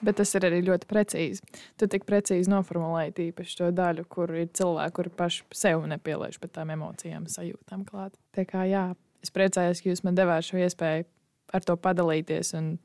[0.04, 1.46] Bet tas ir arī ļoti precīzi.
[1.80, 6.50] Tu tik precīzi noformulēji tīpaši to daļu, kur ir cilvēki, kuri paši sev nepielaiž pie
[6.52, 8.18] tām emocijām, sajūtām klāt.
[8.36, 8.90] Tā kā jā,
[9.24, 11.08] es priecājos, ka jūs man devāt šo iespēju
[11.56, 12.76] ar to padalīties un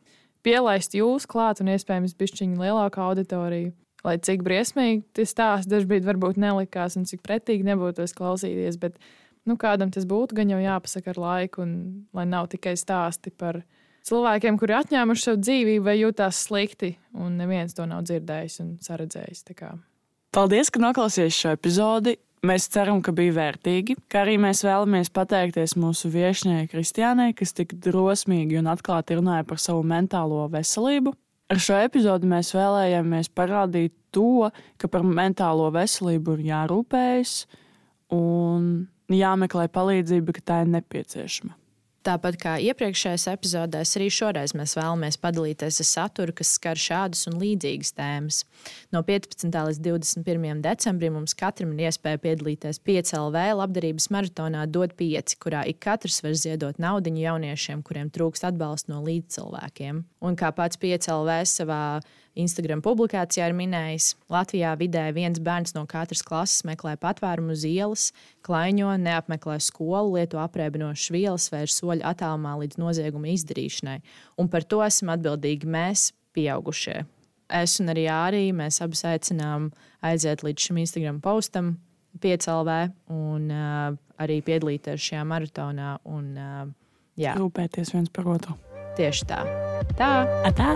[0.46, 3.72] pielaist jūs klāt un iespējams bišķiņu lielāku auditoriju.
[4.04, 8.96] Lai cik briesmīgi tas stāsts dažkārt varbūt nelikās un cik pretīgi nebūtu tas klausīties, bet
[9.44, 11.74] nu, kādam tas būtu gan jau jāpasaka ar laiku, un
[12.16, 13.60] lai nav tikai stāsti par
[14.08, 19.44] cilvēkiem, kuri atņēmuši savu dzīvību vai jūtās slikti, un neviens to nav dzirdējis un saredzējis.
[20.32, 22.16] Paldies, ka noklausījāties šo epizodi.
[22.40, 27.74] Mēs ceram, ka bija vērtīgi, kā arī mēs vēlamies pateikties mūsu viesņai Kristiānai, kas tik
[27.84, 31.12] drosmīgi un atklāti runāja par savu mentālo veselību.
[31.52, 34.48] Ar šo epizodi mēs vēlējāmies parādīt to,
[34.80, 37.34] ka par mentālo veselību ir jārūpējas
[38.16, 38.70] un
[39.12, 41.59] jāmeklē palīdzība, ka tā ir nepieciešama.
[42.10, 47.36] Tāpat kā iepriekšējās epizodēs, arī šoreiz mēs vēlamies padalīties ar saturu, kas skar šādas un
[47.38, 48.40] līdzīgas tēmas.
[48.90, 49.46] No 15.
[49.46, 50.62] līdz 21.
[50.64, 56.34] decembrim mums katram ir iespēja piedalīties 5LV labdarības maratonā DOT 5, kurā ik katrs var
[56.34, 60.02] ziedot naudu jauniešiem, kuriem trūkst atbalsta no līdzcilvēkiem.
[60.26, 61.84] Un kā pats 5LV savā
[62.38, 68.10] Instagram publikācijā ir minējis, Latvijā vidēji viens bērns no katras klases meklē patvērumu uz ielas,
[68.46, 73.98] klaiņo, neapmeklē skolu, lieto aprēķinošas vielas vai ir soļi attālumā līdz nozieguma izdarīšanai.
[74.38, 77.02] Un par to esam atbildīgi mēs, pieaugušie.
[77.50, 79.72] Es un arī Arī mēs abi aicinām
[80.06, 81.74] aiziet līdz šim Instagram postam,
[82.22, 82.76] 5LV,
[83.14, 85.96] un uh, arī piedalīties šajā maratonā.
[86.10, 86.62] Un, uh,
[87.20, 87.34] jā.
[87.38, 88.58] Rūpēties viens par otru.
[88.98, 89.44] Tieši tā.
[89.96, 90.10] Tā.
[90.44, 90.68] Atā.